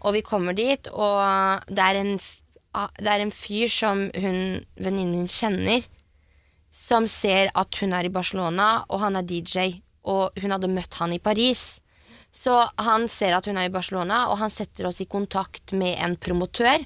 [0.00, 2.14] Og vi kommer dit, og det er en,
[2.72, 4.38] ah, det er en fyr som hun
[4.80, 5.84] venninnen min kjenner,
[6.72, 9.82] som ser at hun er i Barcelona, og han er DJ.
[10.08, 11.80] Og hun hadde møtt han i Paris.
[12.32, 15.98] Så han ser at hun er i Barcelona, og han setter oss i kontakt med
[16.00, 16.84] en promotør.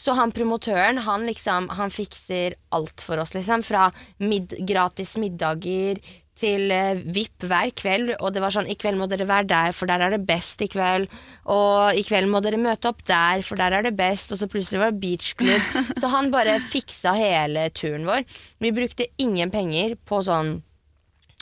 [0.00, 3.62] Så han promotøren, han liksom Han fikser alt for oss, liksom.
[3.62, 6.00] Fra mid gratis middager
[6.40, 8.14] til eh, VIP hver kveld.
[8.18, 10.64] Og det var sånn I kveld må dere være der, for der er det best
[10.64, 11.10] i kveld.
[11.52, 14.32] Og i kveld må dere møte opp der, for der er det best.
[14.32, 15.78] Og så plutselig var det beachklubb.
[16.00, 18.26] så han bare fiksa hele turen vår.
[18.60, 20.58] Vi brukte ingen penger på sånn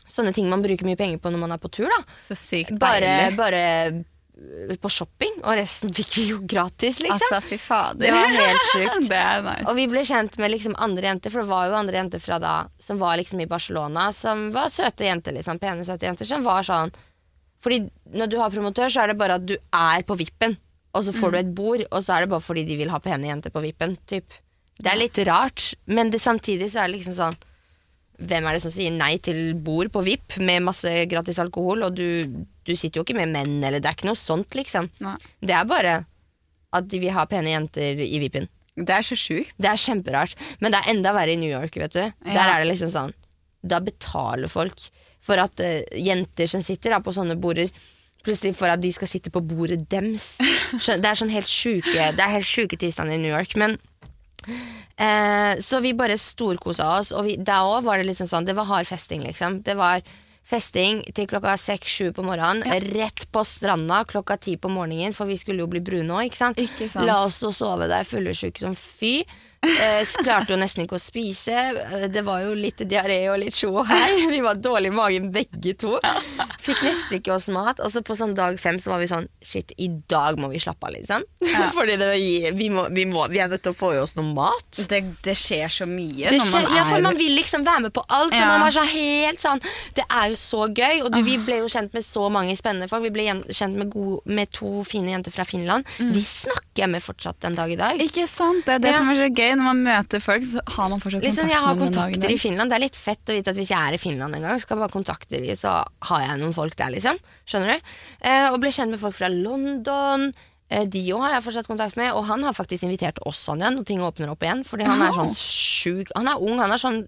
[0.09, 1.85] Sånne ting man bruker mye penger på når man er på tur.
[1.85, 1.99] da
[2.81, 3.65] bare, bare
[4.79, 7.25] på shopping, og resten fikk vi jo gratis, liksom.
[7.27, 8.05] Altså, fy fader.
[8.05, 9.09] Det var helt sjukt.
[9.11, 9.65] nice.
[9.67, 12.39] Og vi ble kjent med liksom andre jenter, for det var jo andre jenter fra
[12.43, 15.59] da som var liksom i Barcelona, som var søte jenter, liksom.
[15.63, 16.95] Pene, søte jenter, som var sånn
[17.65, 17.81] Fordi
[18.15, 20.55] når du har promotør, så er det bare at du er på vippen,
[20.95, 23.01] og så får du et bord, og så er det bare fordi de vil ha
[23.03, 24.37] pene jenter på vippen, typ.
[24.79, 27.41] Det er litt rart, men det, samtidig så er det liksom sånn
[28.19, 31.99] hvem er det som sier nei til bord på VIP med masse gratis alkohol, og
[31.99, 34.91] du, du sitter jo ikke med menn, eller det er ikke noe sånt, liksom.
[35.05, 35.17] Nei.
[35.41, 35.99] Det er bare
[36.77, 38.49] at vi har pene jenter i VIP-en.
[38.79, 39.57] Det er så sjukt.
[39.59, 40.37] Det er kjemperart.
[40.63, 42.05] Men det er enda verre i New York, vet du.
[42.29, 43.15] Der er det liksom sånn
[43.67, 44.79] Da betaler folk
[45.25, 47.73] for at uh, jenter som sitter da, på sånne border
[48.27, 50.37] Plutselig for at de skal sitte på bordet dems.
[50.87, 53.55] Det er sånn helt sjuke Det er helt sjuke tilstander i New York.
[53.59, 53.79] Men
[54.47, 58.57] uh, Så vi bare storkosa oss, og vi, da òg var det liksom sånn Det
[58.59, 59.63] var hard festing, liksom.
[59.67, 60.07] Det var
[60.49, 62.65] festing til klokka seks-sju på morgenen.
[62.95, 66.41] Rett på stranda klokka ti på morgenen, for vi skulle jo bli brune òg, ikke
[66.41, 66.63] sant.
[66.63, 67.07] Ikke sant.
[67.09, 69.21] La oss så sove der fullesjuke som fy.
[69.67, 71.51] Eh, klarte jo nesten ikke å spise.
[71.53, 74.27] Eh, Det var jo litt diaré og litt tjo og hei.
[74.31, 75.97] Vi var dårlig i magen begge to.
[76.63, 77.81] Fikk nesten ikke oss mat.
[77.83, 80.61] Og så på sånn dag fem så var vi sånn Shit, i dag må vi
[80.63, 81.25] slappe av, liksom.
[81.77, 82.09] Fordi det,
[82.59, 84.79] vi, må, vi, må, vi er nødt til å få i oss noe mat.
[84.91, 87.67] Det, det skjer så mye Det når skjer, man ja, for er man vil liksom
[87.67, 88.35] være med på alt.
[88.39, 89.63] Og man var så helt sånn
[89.99, 91.03] Det er jo så gøy.
[91.03, 93.03] Og du, vi ble jo kjent med så mange spennende folk.
[93.09, 95.89] Vi ble kjent med, gode, med to fine jenter fra Finland.
[95.99, 97.99] De snakker jeg med fortsatt den dag i dag.
[98.07, 98.63] Ikke sant?
[98.69, 98.99] Det er det Ja.
[99.03, 99.48] som er så gøy.
[99.57, 102.39] Når man møter folk, så har man fortsatt Liksom, kontakt jeg har kontakter i.
[102.41, 102.71] Finland.
[102.71, 104.77] Det er litt fett å vite at hvis jeg er i Finland en gang, skal
[104.77, 105.79] jeg bare kontakte vi så
[106.11, 107.19] har jeg noen folk der, liksom.
[107.49, 107.93] Skjønner du?
[108.21, 110.29] Eh, og ble kjent med folk fra London.
[110.69, 113.79] Eh, Dio har jeg fortsatt kontakt med, og han har faktisk invitert oss han igjen
[113.81, 114.65] og ting åpner opp igjen.
[114.69, 117.07] Fordi han er sånn sjuk Han er ung, han er sånn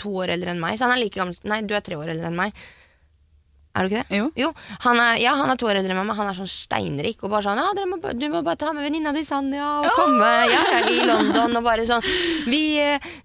[0.00, 0.76] to år eldre enn meg.
[0.78, 2.52] Så han er like gammel Nei, du er tre år eldre enn meg.
[3.70, 4.18] Er du ikke det?
[4.34, 4.48] Jo.
[4.82, 7.20] han er, ja, han er to år eldre enn meg, han er sånn steinrik.
[7.22, 10.30] Og bare sånn ja, må, Du må bare ta med venninna di Sanja og komme
[10.50, 11.54] ja, i London.
[11.60, 12.02] Og bare sånn
[12.50, 12.64] vi,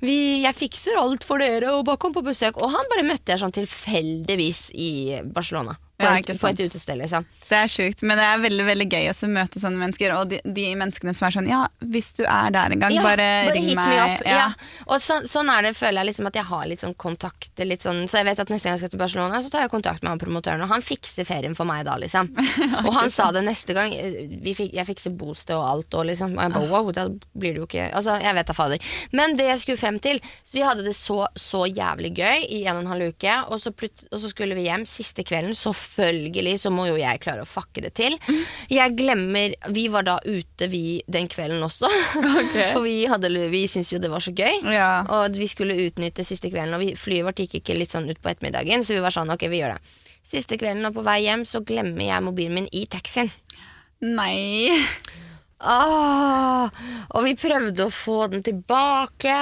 [0.05, 2.61] vi, Jeg fikser alt for dere, og bare kom på besøk.
[2.61, 4.91] Og han bare møtte jeg sånn tilfeldigvis i
[5.25, 5.79] Barcelona.
[5.95, 7.23] På, Ja, et, på et utested, liksom.
[7.47, 10.11] Det er sjukt, men det er veldig veldig gøy å møte sånne mennesker.
[10.17, 13.05] Og de, de menneskene som er sånn Ja, hvis du er der en gang, Ja,
[13.05, 14.25] bare, ring hit meg.
[14.27, 14.49] Ja.
[14.89, 17.69] Og så, sånn er det, føler jeg liksom at jeg har litt sånn kontakter.
[17.69, 19.71] Litt sånn, så jeg vet at neste gang jeg skal til Barcelona, så tar jeg
[19.71, 22.33] kontakt med han promotøren, og han fikser ferien for meg da, liksom.
[22.85, 23.95] og han sa det neste gang.
[24.43, 26.35] Vi fikk, jeg fikser bosted og alt, og liksom.
[26.35, 27.07] Og jeg bare wow, da
[27.39, 28.91] blir det jo ikke Altså, jeg vet da fader.
[29.15, 32.63] Men det jeg skulle frem til Så vi hadde det så, så jævlig gøy i
[32.65, 35.55] en og en halv uke, og så, og så skulle vi hjem siste kvelden.
[35.85, 38.17] Selvfølgelig så må jo jeg klare å fucke det til.
[38.71, 41.89] Jeg glemmer Vi var da ute, vi, den kvelden også.
[42.19, 42.71] Okay.
[42.75, 44.65] For vi, hadde, vi syntes jo det var så gøy.
[44.73, 45.05] Ja.
[45.17, 48.21] Og vi skulle utnytte siste kvelden, og vi, flyet vårt gikk ikke litt sånn ut
[48.21, 49.95] på ettermiddagen, så vi var sånn, ok, vi gjør det.
[50.25, 53.29] Siste kvelden og på vei hjem så glemmer jeg mobilen min i taxien.
[54.01, 54.71] Nei.
[55.63, 56.67] Åh,
[57.15, 59.35] og vi prøvde å få den tilbake.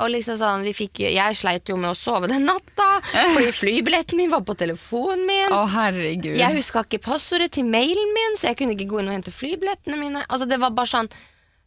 [0.00, 4.18] Og liksom sånn, vi fikk, Jeg sleit jo med å sove den natta, fordi flybilletten
[4.18, 5.52] min var på telefonen min.
[5.52, 6.38] Å, herregud.
[6.40, 9.34] Jeg huska ikke passordet til mailen min, så jeg kunne ikke gå inn og hente
[9.34, 10.24] flybillettene mine.
[10.28, 11.12] Altså Det var bare sånn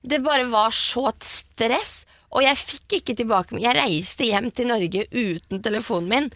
[0.06, 2.05] Det bare var så stress.
[2.36, 6.28] Og jeg fikk ikke tilbake Jeg reiste hjem til Norge uten telefonen min.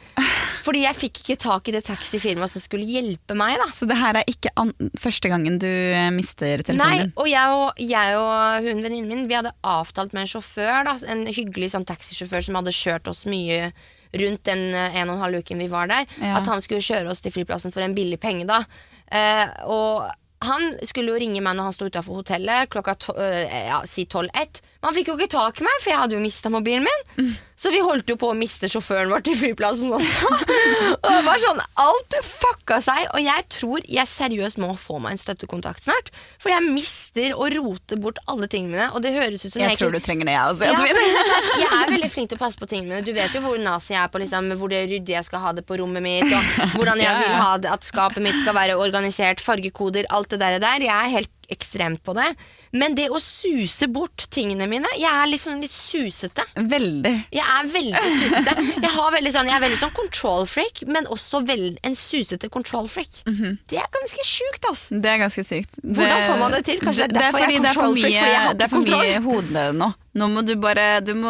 [0.63, 3.57] Fordi jeg fikk ikke tak i det taxifirmaet som skulle hjelpe meg.
[3.59, 4.53] da Så det her er ikke
[4.99, 7.13] første gangen du eh, mister telefonen din?
[7.19, 10.95] og jeg og, jeg og hun venninnen min Vi hadde avtalt med en sjåfør da
[11.11, 13.71] En hyggelig sånn taxisjåfør som hadde kjørt oss mye
[14.19, 16.39] Rundt den eh, en og en halv uken vi var der Ja.
[16.39, 18.63] At han skulle kjøre oss til flyplassen for en billig penge da
[19.11, 20.07] eh, Og
[20.45, 24.05] han skulle jo ringe meg når han sto utafor hotellet klokka to, øh, ja, si
[24.07, 24.61] 12-1.
[24.79, 27.33] Men han fikk jo ikke tak i meg, for jeg hadde jo mista mobilen min.
[27.59, 30.29] Så vi holdt jo på å miste sjåføren vår til flyplassen også.
[31.03, 33.01] og det var sånn, Alt fucka seg.
[33.11, 36.13] Og jeg tror jeg seriøst må få meg en støttekontakt snart.
[36.39, 38.85] For jeg mister og roter bort alle tingene mine.
[38.95, 40.69] Og det høres ut som Jeg jeg, tror du trenger det, jeg også.
[40.69, 43.07] ja, det er sånn, jeg er veldig flink til å passe på tingene mine.
[43.09, 45.51] Du vet jo hvor nazi jeg er på liksom, hvor det ryddig jeg skal ha
[45.59, 47.25] det på rommet mitt, og hvordan jeg Ja, ja.
[47.27, 50.61] vil ha det, at skapet mitt skal være organisert, fargekoder, alt det der.
[50.87, 52.31] Jeg er helt ekstremt på det.
[52.71, 56.43] Men det å suse bort tingene mine Jeg er litt sånn litt susete.
[56.55, 57.13] Veldig.
[57.33, 58.55] Jeg er veldig susete.
[58.83, 62.49] Jeg, har veldig sånn, jeg er veldig sånn control freak, men også veld, en susete
[62.53, 63.21] control freak.
[63.29, 63.57] Mhm.
[63.69, 64.99] Det er ganske sjukt, altså.
[65.01, 65.79] Det er ganske sykt.
[65.83, 66.83] Hvordan får man det til?
[66.83, 68.73] Kanskje det det er derfor jeg er er control freak, fordi jeg har det er
[68.75, 69.91] for mye i hode nå.
[70.17, 71.29] Nå må du bare Du må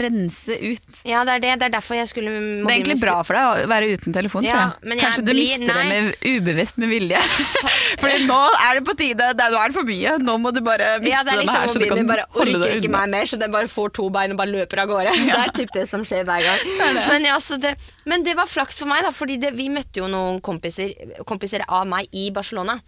[0.00, 1.00] rense ut.
[1.08, 1.52] Ja, det er det.
[1.60, 4.44] Det er derfor jeg skulle Det er egentlig bra for deg å være uten telefon,
[4.44, 5.00] Ja, tror men jeg.
[5.00, 7.20] jeg Kanskje du blir- mister det med ubevisst med vilje.
[8.00, 9.30] Fordi nå er det på tide.
[9.36, 10.12] Det er- Nå er det for mye.
[10.20, 12.24] Nå må du bare miste Ja, det er den liksom her, så du kan bare
[12.36, 12.98] holde deg unna.
[12.98, 15.16] meg mer, så den bare får to bein og bare løper av gårde.
[15.30, 16.60] Det er typ det som skjer hver gang.
[17.08, 20.08] Men, ja, så det, men det var flaks for meg, da, fordi vi møtte jo
[20.10, 20.92] noen kompiser,
[21.26, 22.78] kompiser av meg i Barcelona.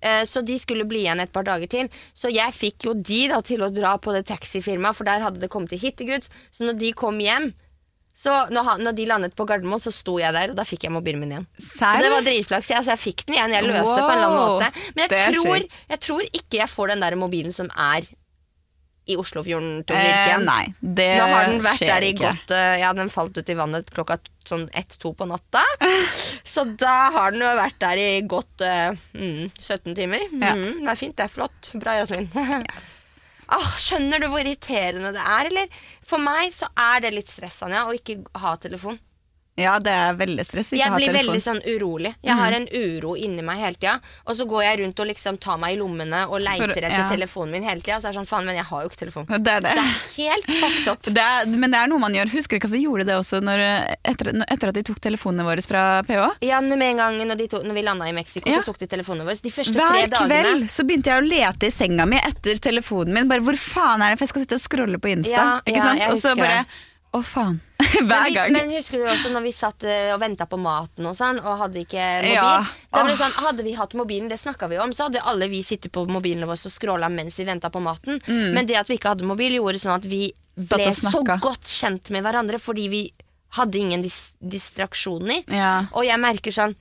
[0.00, 1.88] Eh, så de skulle bli igjen et par dager til.
[2.14, 4.24] Så jeg fikk jo de da til å dra på det
[4.68, 6.30] taxifirmaet, for der hadde det kommet til hittegods.
[6.52, 7.52] Så når de kom hjem
[8.18, 11.20] så når, de landet på Gardermoen, så sto jeg der, og da fikk jeg mobilen
[11.22, 11.44] min igjen.
[11.62, 12.70] Så det var dritflaks.
[12.72, 14.70] Jeg, altså, jeg fikk den igjen, jeg løste det på en eller annen måte.
[14.96, 18.08] Men jeg tror, jeg tror ikke jeg får den der mobilen som er
[19.08, 20.44] i Oslofjorden til å Eh, virke igjen.
[20.50, 22.26] nei, det Nå har den vært der i ikke.
[22.26, 24.18] godt eh, Ja, den falt ut i vannet klokka
[24.50, 25.62] sånn ett-to på natta.
[26.56, 30.26] Så da har den jo vært der i godt uh, mm, 17 timer.
[30.34, 30.56] Ja.
[30.58, 31.70] Mm, det er fint, det er flott.
[31.78, 32.32] Bra, Jasmin.
[33.48, 35.76] Ah, skjønner du hvor irriterende det er, eller?
[36.04, 38.98] For meg så er det litt stressende ja, å ikke ha telefon.
[39.58, 42.12] Ja, det er veldig stress å ikke Jeg blir veldig sånn urolig.
[42.24, 43.96] Jeg har en uro inni meg hele tida.
[44.28, 47.08] Og så går jeg rundt og liksom tar meg i lommene og leiter etter ja.
[47.10, 47.98] telefonen min hele tida.
[47.98, 49.28] Og så er det sånn, faen, men jeg har jo ikke telefon.
[49.28, 49.74] Det er det.
[49.78, 51.10] Det er helt fucked up.
[51.18, 52.32] Det er, men det er noe man gjør.
[52.36, 53.64] Husker du ikke at vi gjorde det også når,
[54.12, 56.26] etter, etter at de tok telefonene våre fra PH?
[56.46, 58.62] Ja, Med en gang når, de to, når vi landa i Mexico, Ja.
[58.62, 59.40] så tok de telefonene våre.
[59.42, 60.28] De første tre dagene.
[60.30, 63.30] Hver kveld så begynte jeg å lete i senga mi etter telefonen min.
[63.30, 65.34] Bare hvor faen er det, for jeg skal sitte og scrolle på Insta.
[65.34, 66.04] Ja, ikke ja, sant?
[66.12, 66.84] Og så bare det.
[67.16, 67.60] Å, faen.
[68.08, 68.52] Hver gang.
[68.52, 71.62] Men husker du også når vi satt eh, og venta på maten og sånn, og
[71.62, 72.34] hadde ikke mobil?
[72.34, 73.14] Ja.
[73.16, 76.04] Sånn, hadde vi hatt mobilen, det snakka vi om, så hadde alle vi sittet på
[76.10, 78.20] mobilene våre og scrolla mens vi venta på maten.
[78.28, 80.28] Men det at vi ikke hadde mobil, gjorde sånn at vi
[80.58, 80.66] Mm.
[80.74, 83.02] Ble så godt kjent med hverandre fordi vi
[83.54, 85.44] hadde ingen dis distraksjoner.
[85.54, 85.86] Ja.
[85.94, 86.74] Og jeg merker sånn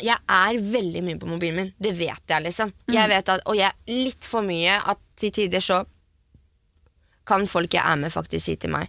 [0.00, 1.72] jeg er veldig mye på mobilen min.
[1.76, 2.70] Det vet jeg, liksom.
[2.86, 2.94] Mm.
[2.96, 5.82] Jeg vet at, og jeg er litt for mye at til tider så
[7.28, 8.88] kan folk jeg er med, faktisk si til meg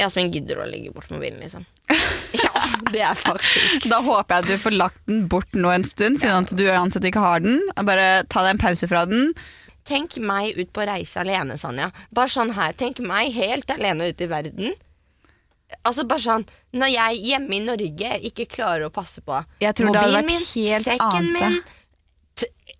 [0.00, 1.66] Jasmin, gidder å legge bort mobilen, liksom?
[2.44, 5.84] ja, det er faktisk Da håper jeg at du får lagt den bort nå en
[5.86, 7.60] stund, siden at du uansett ikke har den.
[7.86, 9.30] Bare ta deg en pause fra den.
[9.86, 11.90] Tenk meg ut på reise alene, Sanja.
[12.16, 12.74] Bare sånn her.
[12.80, 14.74] Tenk meg helt alene ute i verden.
[15.82, 16.44] Altså bare sånn
[16.76, 20.28] Når jeg hjemme i Norge ikke klarer å passe på Jeg tror det mobilen vært
[20.28, 21.56] min, helt sekken annet, min,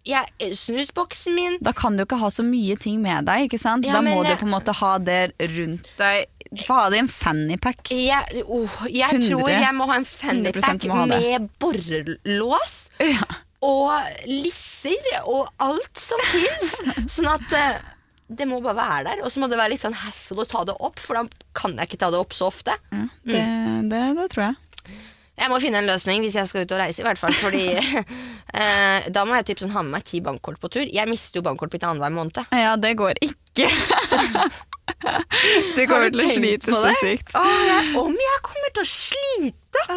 [0.04, 3.86] ja, snusboksen min Da kan du ikke ha så mye ting med deg, ikke sant?
[3.88, 6.28] Ja, da må men du på en måte ha det rundt deg.
[6.55, 7.90] Du får ha det i en fannypack.
[7.94, 9.28] Jeg, oh, jeg 100.
[9.30, 13.24] tror jeg må ha en fannypack med borrelås Ja.
[13.64, 16.74] og lisser og alt som fins.
[17.16, 17.92] sånn at uh,
[18.28, 19.24] det må bare være der.
[19.24, 21.26] Og så må det være litt sånn hassle å ta det opp, for da
[21.57, 22.76] kan jeg ikke ta det opp så ofte.
[23.24, 23.42] Det,
[23.90, 24.61] det, det tror jeg.
[25.34, 27.34] Jeg må finne en løsning hvis jeg skal ut og reise, i hvert fall.
[27.34, 27.64] Fordi
[28.61, 30.84] eh, da må jeg typ sånn ha med meg ti bankkort på tur.
[30.86, 32.38] Jeg mister jo bankkortet mitt annenhver måned.
[32.55, 33.66] Ja, det går ikke.
[35.05, 37.35] Har kommer til å slite så sykt.
[37.39, 39.89] Åh, om jeg kommer til å slite!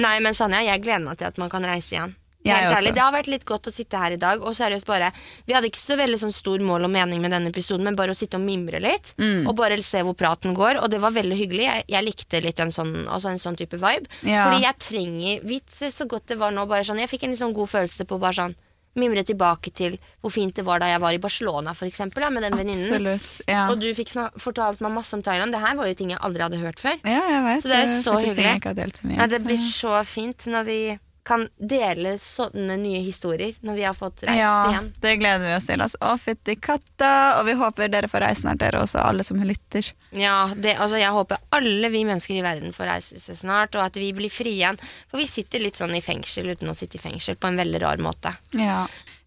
[0.00, 2.14] Nei, men Sanja, jeg gleder meg til at man kan reise igjen.
[2.44, 4.42] Det har vært litt godt å sitte her i dag.
[4.44, 5.10] Og seriøst bare
[5.46, 8.12] Vi hadde ikke så veldig sånn stor mål og mening med denne episoden, men bare
[8.12, 9.14] å sitte og mimre litt.
[9.16, 9.48] Mm.
[9.48, 10.82] Og bare se hvor praten går.
[10.82, 11.64] Og det var veldig hyggelig.
[11.64, 14.10] Jeg, jeg likte litt en sånn, altså en sånn type vibe.
[14.28, 14.44] Ja.
[14.44, 16.66] Fordi jeg trenger Vits så godt det var nå.
[16.68, 18.56] Bare sånn Jeg fikk en litt sånn god følelse på bare sånn
[18.94, 22.30] Mimre tilbake til hvor fint det var da jeg var i Barcelona, for eksempel, da,
[22.30, 23.18] med den venninnen.
[23.50, 23.64] Ja.
[23.72, 25.50] Og du fikk fortalt meg masse om Thailand.
[25.54, 27.00] Det her var jo ting jeg aldri hadde hørt før.
[27.02, 27.62] ja, jeg vet.
[27.64, 29.16] Så det er jo så hyggelig.
[29.18, 30.78] Ja, det blir så fint når vi
[31.24, 34.90] kan dele sånne nye historier når vi har fått reist ja, igjen.
[35.00, 35.80] det gleder vi oss til.
[35.80, 36.00] Altså.
[36.04, 37.12] Å, fytti katta!
[37.38, 39.88] Og vi håper dere får reise snart, dere også, alle som lytter.
[40.18, 43.86] Ja, det, altså Jeg håper alle vi mennesker i verden får reise seg snart, og
[43.86, 44.80] at vi blir frie igjen.
[45.10, 47.80] For vi sitter litt sånn i fengsel uten å sitte i fengsel, på en veldig
[47.82, 48.34] rar måte.
[48.60, 48.84] Ja.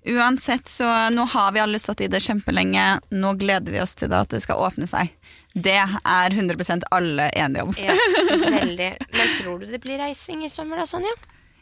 [0.07, 2.85] Uansett, så nå har vi alle stått i det kjempelenge.
[3.09, 5.09] Nå gleder vi oss til det at det skal åpne seg.
[5.57, 7.73] Det er 100% alle enige om.
[7.81, 7.97] Ja,
[8.59, 8.91] veldig.
[9.17, 11.15] Men tror du det blir reising i sommer da, Sonja?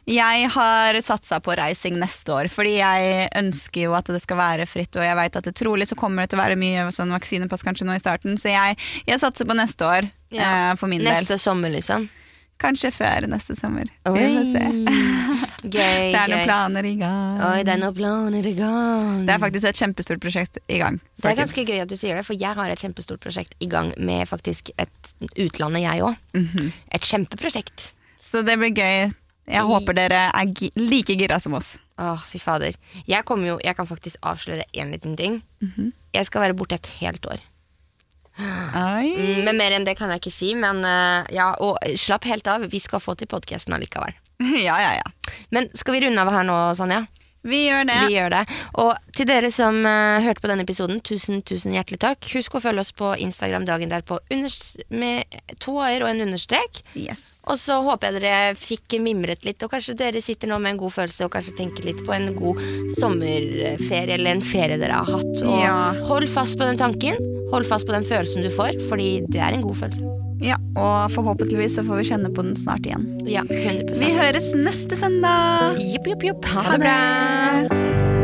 [0.06, 4.68] Jeg har satsa på reising neste år, fordi jeg ønsker jo at det skal være
[4.70, 7.10] fritt, og jeg vet at det trolig så kommer det til å være mye sånn
[7.16, 8.78] vaksinepass kanskje nå i starten, så jeg,
[9.10, 10.46] jeg satser på neste år Ja.
[10.72, 11.10] eh, for min del.
[11.10, 12.06] Neste sommer, liksom.
[12.62, 13.90] Kanskje før neste sommer.
[14.06, 14.62] Vi får se.
[15.76, 17.42] Gøy, Det er noen planer i gang.
[17.50, 19.26] Oi, det er noen planer i gang.
[19.26, 21.02] Det er faktisk et kjempestort prosjekt i gang.
[21.18, 23.68] Det er ganske gøy at du sier det, for jeg har et kjempestort prosjekt i
[23.74, 26.16] gang med faktisk et utlandet, jeg òg.
[26.38, 26.72] Mhm.
[26.94, 27.90] Et kjempeprosjekt.
[28.22, 29.10] Så det blir gøy.
[29.46, 31.76] Jeg håper dere er like gira som oss.
[32.02, 32.76] Åh, fy fader.
[33.08, 35.44] Jeg, jo, jeg kan faktisk avsløre én liten ting.
[35.62, 35.92] Mhm.
[36.16, 37.42] Jeg skal være borte et helt år.
[38.40, 39.12] Oi.
[39.16, 40.54] Mm, Men mer enn det kan jeg ikke si.
[40.56, 42.66] Men eh, ja, og slapp helt av.
[42.72, 44.16] Vi skal få til podkasten allikevel.
[44.68, 45.36] Ja, ja, ja.
[45.56, 47.06] Men skal vi runde av her nå, Sonja?
[47.46, 47.98] Vi gjør det.
[48.08, 48.42] Vi gjør det.
[48.82, 52.26] Og til dere som uh, hørte på denne episoden, tusen tusen hjertelig takk.
[52.34, 54.18] Husk å følge oss på Instagram dagen derpå
[54.90, 56.82] med to a-er og en understrek.
[56.98, 57.38] Yes.
[57.46, 60.82] Og så håper jeg dere fikk mimret litt, og kanskje dere sitter nå med en
[60.82, 62.62] god følelse og kanskje tenker litt på en god
[62.98, 65.34] sommerferie eller en ferie dere har hatt.
[65.46, 65.78] Og Ja.
[66.10, 67.22] hold fast på den tanken.
[67.52, 70.12] Hold fast på den følelsen du får, fordi det er en god følelse.
[70.44, 73.06] Ja, og forhåpentligvis så får vi kjenne på den snart igjen.
[73.30, 75.80] Ja, 100% Vi høres neste søndag!
[75.80, 76.46] Jupp, jupp, jupp.
[76.52, 78.16] Ha, Ha det det bra.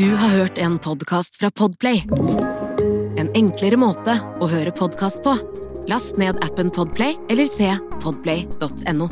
[0.00, 2.04] Du har hørt en podkast fra Podplay.
[3.20, 5.34] En enklere måte å høre podkast på.
[5.90, 9.10] Last ned appen Podplay eller se podplay.no.